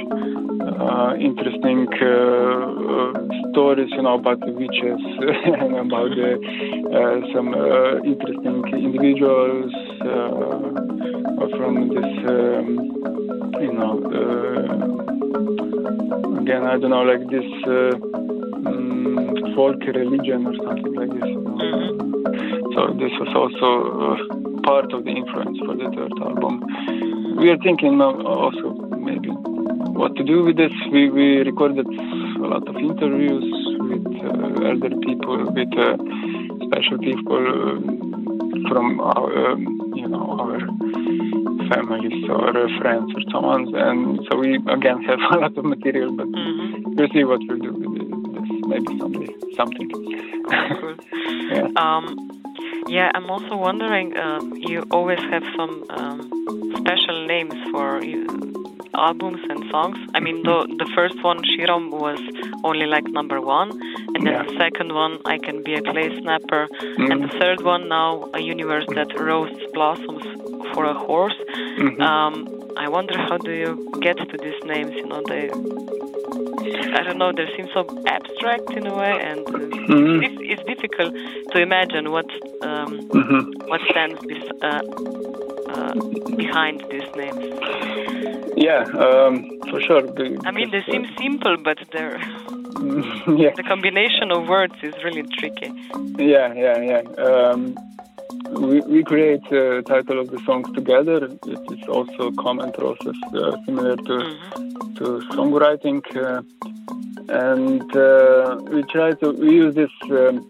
uh, 0.77 1.17
interesting 1.17 1.89
stories, 3.51 3.89
you 3.97 4.03
know, 4.03 4.15
about 4.21 4.39
the 4.41 4.53
witches 4.53 5.01
and 5.61 5.89
about 5.89 6.13
the, 6.13 6.37
some 7.33 7.49
interesting 8.05 8.61
individuals 8.73 9.73
from 11.57 11.89
this, 11.89 12.11
um, 12.27 12.67
you 13.61 13.73
know, 13.73 13.93
again, 16.39 16.63
I 16.65 16.77
don't 16.77 16.89
know, 16.89 17.03
like 17.03 17.27
this 17.29 17.49
um, 17.67 19.53
folk 19.55 19.79
religion 19.87 20.47
or 20.47 20.55
something 20.55 20.93
like 20.93 21.09
this. 21.09 21.29
You 21.29 21.41
know? 21.41 21.55
mm-hmm. 21.57 22.03
So 22.73 22.93
this 22.97 23.11
was 23.19 23.31
also 23.35 23.69
uh, 24.01 24.61
part 24.63 24.91
of 24.93 25.05
the 25.05 25.11
influence 25.11 25.59
for 25.59 25.75
the 25.75 25.89
third 25.95 26.13
album. 26.21 26.63
We 27.37 27.49
are 27.49 27.57
thinking 27.57 28.01
also 28.01 28.73
maybe 28.97 29.29
what 29.93 30.15
to 30.15 30.23
do 30.23 30.43
with 30.43 30.57
this. 30.57 30.71
We, 30.91 31.09
we 31.09 31.37
recorded 31.39 31.87
a 31.87 32.47
lot 32.47 32.67
of 32.67 32.75
interviews 32.75 33.45
with 33.79 34.05
uh, 34.23 34.67
elder 34.67 34.95
people, 35.05 35.51
with 35.51 35.73
uh, 35.77 35.97
special 36.65 36.97
people 36.97 37.43
from 38.69 38.99
our, 38.99 39.51
um, 39.51 39.72
know, 40.13 40.25
our 40.39 40.59
families 41.69 42.29
or 42.29 42.53
friends 42.79 43.11
or 43.15 43.21
someone. 43.31 43.73
And 43.75 44.19
so 44.29 44.37
we 44.37 44.55
again 44.55 45.03
have 45.09 45.19
a 45.19 45.39
lot 45.39 45.57
of 45.57 45.65
material, 45.65 46.15
but 46.15 46.27
mm-hmm. 46.27 46.95
we'll 46.95 47.09
see 47.13 47.23
what 47.23 47.41
we'll 47.47 47.59
do 47.59 47.73
with 47.73 47.93
this. 47.99 48.49
Maybe 48.67 48.99
someday 48.99 49.33
something. 49.55 49.89
cool. 49.89 50.03
yeah. 51.51 51.67
Um, 51.75 52.05
yeah, 52.87 53.11
I'm 53.15 53.29
also 53.29 53.55
wondering. 53.55 54.17
Um, 54.17 54.53
you 54.55 54.83
always 54.91 55.19
have 55.19 55.43
some 55.57 55.85
um, 55.89 56.73
special 56.77 57.27
names 57.27 57.55
for 57.71 58.03
you, 58.03 58.25
albums 58.95 59.39
and 59.49 59.59
songs. 59.71 59.97
I 60.15 60.19
mean, 60.19 60.43
the 60.43 60.57
the 60.81 60.89
first 60.95 61.17
one, 61.23 61.39
Shirom, 61.51 61.89
was 61.91 62.19
only 62.63 62.85
like 62.85 63.05
number 63.19 63.39
one, 63.41 63.69
and 64.15 64.21
then 64.25 64.33
Yeah. 64.33 64.43
the 64.43 64.55
second 64.63 64.93
one, 64.93 65.13
I 65.25 65.37
can 65.37 65.63
be 65.63 65.73
a 65.75 65.81
clay 65.81 66.09
snapper, 66.21 66.67
Mhm. 66.69 67.11
and 67.11 67.23
the 67.25 67.31
third 67.39 67.59
one 67.73 67.87
now, 67.87 68.09
a 68.33 68.41
universe 68.41 68.85
that 68.97 69.09
roasts 69.19 69.63
blossoms 69.73 70.23
for 70.73 70.83
a 70.85 70.93
horse. 71.07 71.39
Mhm. 71.77 72.01
Um, 72.09 72.33
I 72.77 72.87
wonder 72.89 73.15
how 73.27 73.37
do 73.37 73.51
you 73.63 73.71
get 74.05 74.17
to 74.31 74.37
these 74.45 74.61
names? 74.73 74.93
You 74.95 75.05
know, 75.11 75.21
they. 75.31 75.43
I 76.99 77.01
don't 77.05 77.17
know. 77.17 77.31
They 77.31 77.47
seem 77.55 77.67
so 77.73 77.81
abstract 78.07 78.67
in 78.77 78.83
a 78.87 78.95
way, 79.01 79.13
and 79.29 79.41
Mhm. 79.45 80.23
it's, 80.25 80.39
it's 80.51 80.63
difficult 80.73 81.11
to 81.51 81.57
imagine 81.67 82.05
what 82.15 82.29
um, 82.69 82.89
Mhm. 83.19 83.41
what 83.71 83.81
stands 83.91 84.19
uh, 84.69 84.81
uh, 85.73 85.93
behind 86.43 86.77
these 86.91 87.09
names. 87.21 87.43
Yeah, 88.55 88.83
um, 89.05 89.59
for 89.69 89.79
sure. 89.81 90.01
The- 90.03 90.39
I 90.45 90.51
mean, 90.51 90.69
they 90.71 90.83
seem 90.83 91.05
simple, 91.19 91.57
but 91.57 91.77
they're 91.91 92.17
uh, 92.17 93.31
yeah, 93.37 93.51
the 93.55 93.63
combination 93.63 94.31
of 94.31 94.47
words 94.47 94.75
is 94.83 94.93
really 95.03 95.23
tricky. 95.37 95.71
yeah, 96.17 96.53
yeah, 96.53 96.77
yeah. 96.81 97.01
Um, 97.23 97.75
we, 98.51 98.81
we 98.81 99.03
create 99.03 99.41
the 99.49 99.83
title 99.87 100.19
of 100.19 100.29
the 100.29 100.39
songs 100.45 100.67
together. 100.75 101.25
It 101.25 101.59
is 101.71 101.87
also 101.87 102.27
a 102.27 102.33
common 102.35 102.71
process 102.73 103.15
uh, 103.33 103.55
similar 103.65 103.95
to 103.95 104.03
Mm-hmm. 104.03 104.93
to 104.95 105.05
songwriting, 105.35 106.01
uh, 106.15 106.41
and 107.29 107.95
uh, 107.95 108.59
we 108.71 108.83
try 108.83 109.11
to 109.13 109.31
we 109.31 109.49
use 109.55 109.73
this 109.75 109.89
um, 110.11 110.45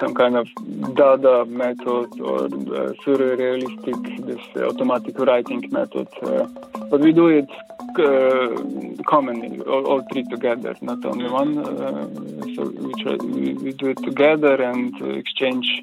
some 0.00 0.14
kind 0.14 0.36
of 0.36 0.48
Dada 0.94 1.44
method 1.46 2.20
or 2.20 2.44
uh, 2.44 2.92
surrealistic 3.04 4.26
this 4.26 4.62
automatic 4.62 5.18
writing 5.18 5.68
method, 5.70 6.08
uh, 6.22 6.46
but 6.90 7.00
we 7.00 7.12
do 7.12 7.28
it 7.28 7.50
uh, 7.98 9.02
commonly, 9.04 9.60
all, 9.60 9.86
all 9.86 10.02
three 10.12 10.24
together, 10.24 10.74
not 10.80 11.04
only 11.04 11.28
one. 11.28 11.58
Uh, 11.58 12.08
so 12.54 12.64
we 12.64 12.92
try 13.02 13.16
we, 13.16 13.54
we 13.54 13.72
do 13.72 13.88
it 13.88 13.98
together 14.02 14.54
and 14.62 15.00
uh, 15.02 15.06
exchange 15.08 15.82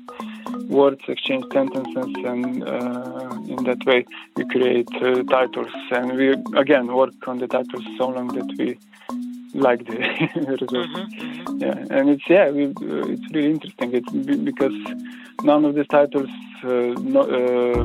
words, 0.67 1.01
exchange 1.07 1.45
sentences, 1.51 2.13
and 2.25 2.63
uh, 2.63 3.37
in 3.47 3.63
that 3.63 3.83
way 3.85 4.05
we 4.35 4.45
create 4.45 4.89
uh, 5.01 5.23
titles. 5.23 5.71
And 5.91 6.17
we 6.17 6.29
again 6.55 6.87
work 6.87 7.27
on 7.27 7.39
the 7.39 7.47
titles 7.47 7.85
so 7.97 8.09
long 8.09 8.27
that 8.29 8.55
we 8.57 8.77
like 9.53 9.85
the 9.85 9.97
result. 10.61 10.71
Mm-hmm. 10.71 11.61
Yeah, 11.61 11.97
and 11.97 12.09
it's 12.09 12.23
yeah, 12.29 12.49
we, 12.49 12.65
uh, 12.65 13.13
it's 13.13 13.33
really 13.33 13.51
interesting. 13.51 13.93
It's 13.93 14.11
be- 14.11 14.37
because 14.37 14.73
none 15.43 15.65
of 15.65 15.75
these 15.75 15.87
titles 15.87 16.29
uh, 16.63 16.67
no, 16.67 17.21
uh, 17.21 17.83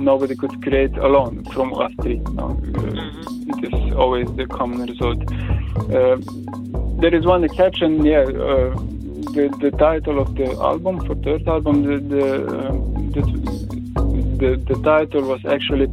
nobody 0.00 0.34
could 0.34 0.62
create 0.62 0.96
alone 0.96 1.44
from 1.52 1.74
us 1.74 1.92
three. 2.02 2.18
No? 2.18 2.60
Uh, 2.76 3.54
it 3.54 3.72
is 3.72 3.94
always 3.94 4.26
the 4.36 4.46
common 4.46 4.86
result. 4.86 5.20
Uh, 5.92 6.16
there 7.00 7.14
is 7.14 7.24
one 7.24 7.44
exception. 7.44 8.04
Yeah, 8.04 8.22
uh, 8.22 8.74
the 9.34 9.54
the 9.60 9.70
title 9.78 10.18
of 10.20 10.34
the 10.34 10.50
album 10.52 11.04
for 11.06 11.14
third 11.16 11.46
album, 11.48 11.82
the 11.82 11.98
the, 12.14 12.26
um, 12.68 13.12
the 13.12 13.22
the, 14.38 14.74
the 14.74 14.82
title 14.82 15.22
was 15.22 15.44
actually 15.46 15.88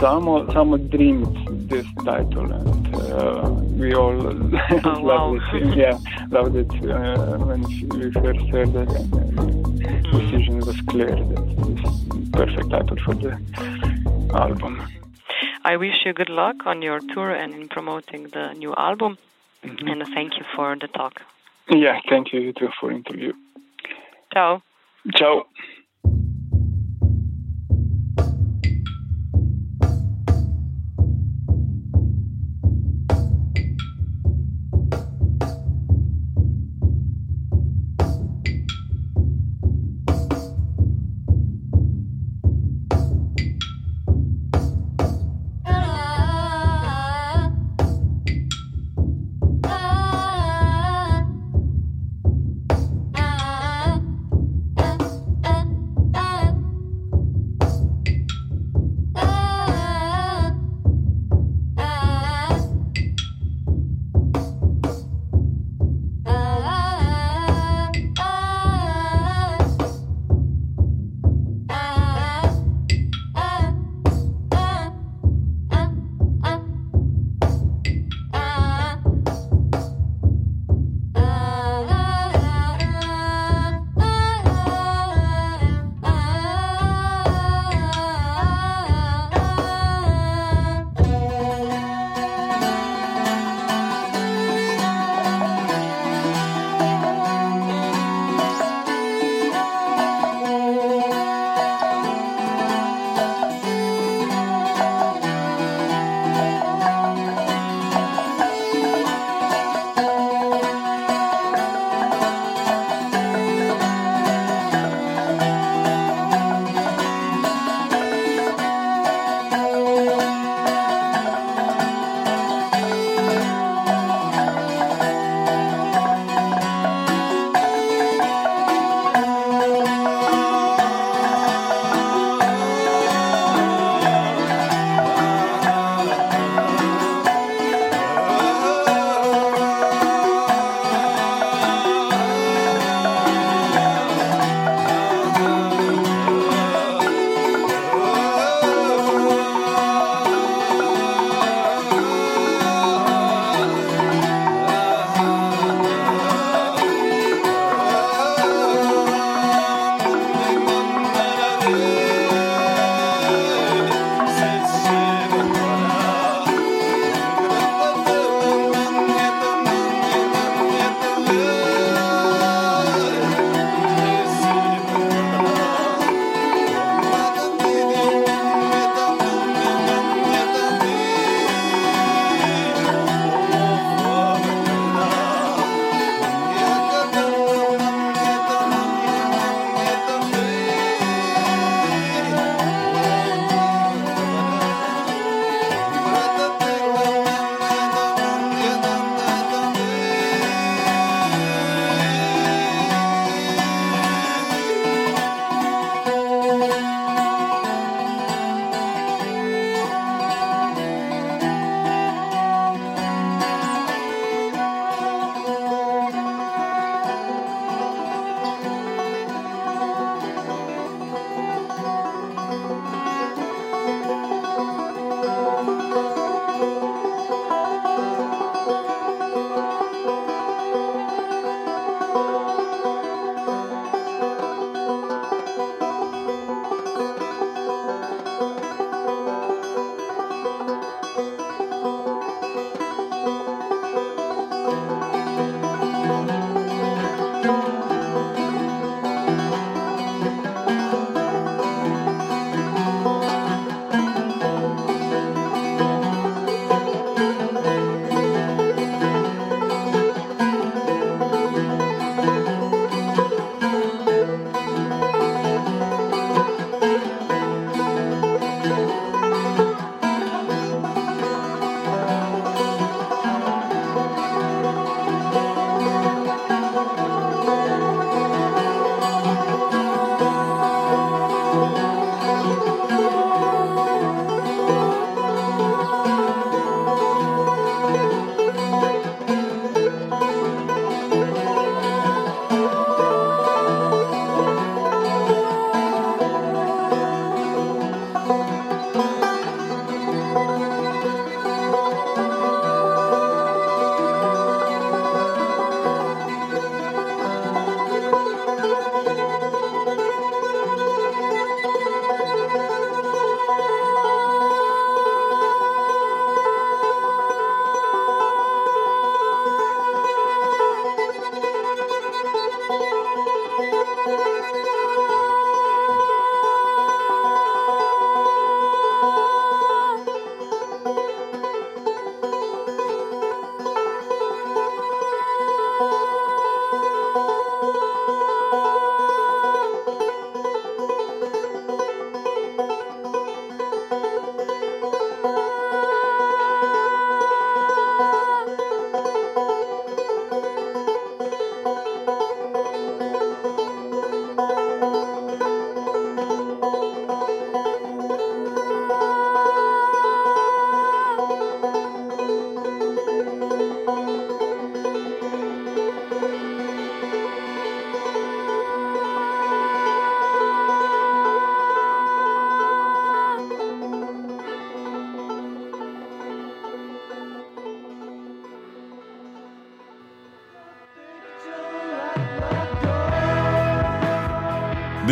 someone 0.00 0.50
someone 0.52 0.88
dreamed 0.88 1.61
this 1.68 1.86
title 2.04 2.50
and 2.52 2.94
uh, 2.94 3.50
we 3.80 3.94
all 3.94 4.14
loved 4.84 5.02
wow. 5.02 5.38
it 5.54 5.76
yeah 5.82 5.98
loved 6.30 6.56
it 6.56 6.72
uh, 6.90 7.38
when 7.38 7.62
we 7.62 8.10
first 8.12 8.44
heard 8.50 8.74
it 8.74 8.88
and 8.88 9.14
uh, 9.86 10.18
decision 10.18 10.58
was 10.60 10.80
clear 10.82 11.14
that 11.30 11.44
this 11.66 12.30
perfect 12.32 12.70
title 12.70 12.96
for 13.04 13.14
the 13.14 13.32
album 14.34 14.80
I 15.64 15.76
wish 15.76 16.04
you 16.04 16.12
good 16.12 16.28
luck 16.28 16.66
on 16.66 16.82
your 16.82 16.98
tour 16.98 17.30
and 17.30 17.54
in 17.54 17.68
promoting 17.68 18.24
the 18.28 18.52
new 18.54 18.74
album. 18.76 19.16
Mm-hmm. 19.62 19.86
And 19.86 20.02
thank 20.12 20.36
you 20.36 20.44
for 20.56 20.74
the 20.74 20.88
talk. 20.88 21.22
yeah 21.68 22.00
thank 22.08 22.32
you 22.32 22.52
too 22.52 22.68
for 22.80 22.90
interview 22.90 23.32
Ciao. 24.32 24.62
ciao 25.14 25.46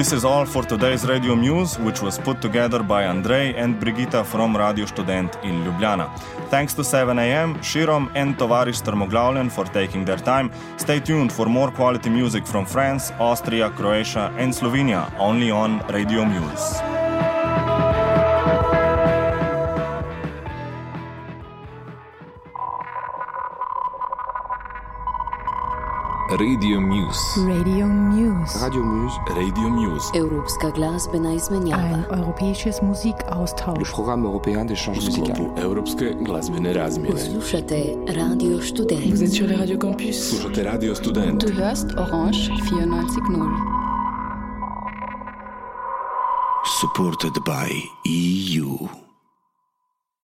This 0.01 0.15
is 0.15 0.25
all 0.25 0.47
for 0.47 0.63
today's 0.63 1.05
Radio 1.05 1.37
Muse, 1.37 1.79
which 1.79 2.01
was 2.01 2.19
put 2.19 2.41
together 2.41 2.83
by 2.83 3.03
Andrej 3.03 3.53
and 3.55 3.79
Brigitta 3.79 4.25
from 4.25 4.57
Radio 4.57 4.87
Student 4.87 5.37
in 5.43 5.63
Ljubljana. 5.63 6.09
Thanks 6.49 6.73
to 6.73 6.83
7am, 6.83 7.59
Shirom 7.59 8.11
and 8.15 8.35
Tovarish 8.39 8.81
Termoglavlen 8.83 9.51
for 9.51 9.67
taking 9.67 10.07
their 10.07 10.17
time. 10.17 10.51
Stay 10.79 11.01
tuned 11.01 11.31
for 11.31 11.51
more 11.51 11.71
quality 11.71 12.09
music 12.09 12.47
from 12.47 12.65
France, 12.65 13.13
Austria, 13.19 13.69
Croatia, 13.69 14.33
and 14.39 14.55
Slovenia, 14.55 15.13
only 15.19 15.51
on 15.51 15.87
Radio 15.89 16.25
Muse. 16.25 16.90
Muse. 27.11 27.41
Radio 27.41 27.87
Muse. 27.87 28.59
Radio 28.59 28.83
Muse. 28.85 29.19
Radio 29.29 29.69
Muse. 29.69 30.11
Izmenjava. 31.35 31.83
Ein 31.83 32.05
europäisches 32.11 32.81
Le 33.79 33.93
programme 33.93 34.25
européen 34.25 34.65
d'échange 34.65 34.97
musical. 34.97 35.35
sklopu 35.35 35.61
Europske 35.61 36.17
glazbene 36.25 36.73
razmjene. 36.73 37.11
Poslušate 37.11 37.97
Radio 38.09 38.61
Student. 38.63 39.11
Vous 39.11 39.23
êtes 39.23 39.33
sur 39.33 39.47
les 39.47 39.57
radios 39.57 39.79
campus. 39.79 40.17
Slušate 40.31 40.63
Radio 40.71 40.95
Student. 40.95 41.41
Du 41.47 41.53
hörst 41.53 41.87
Orange 41.97 42.51
94.0. 42.51 43.81
Supported 46.81 47.33
by 47.45 47.91
EU. 48.05 48.70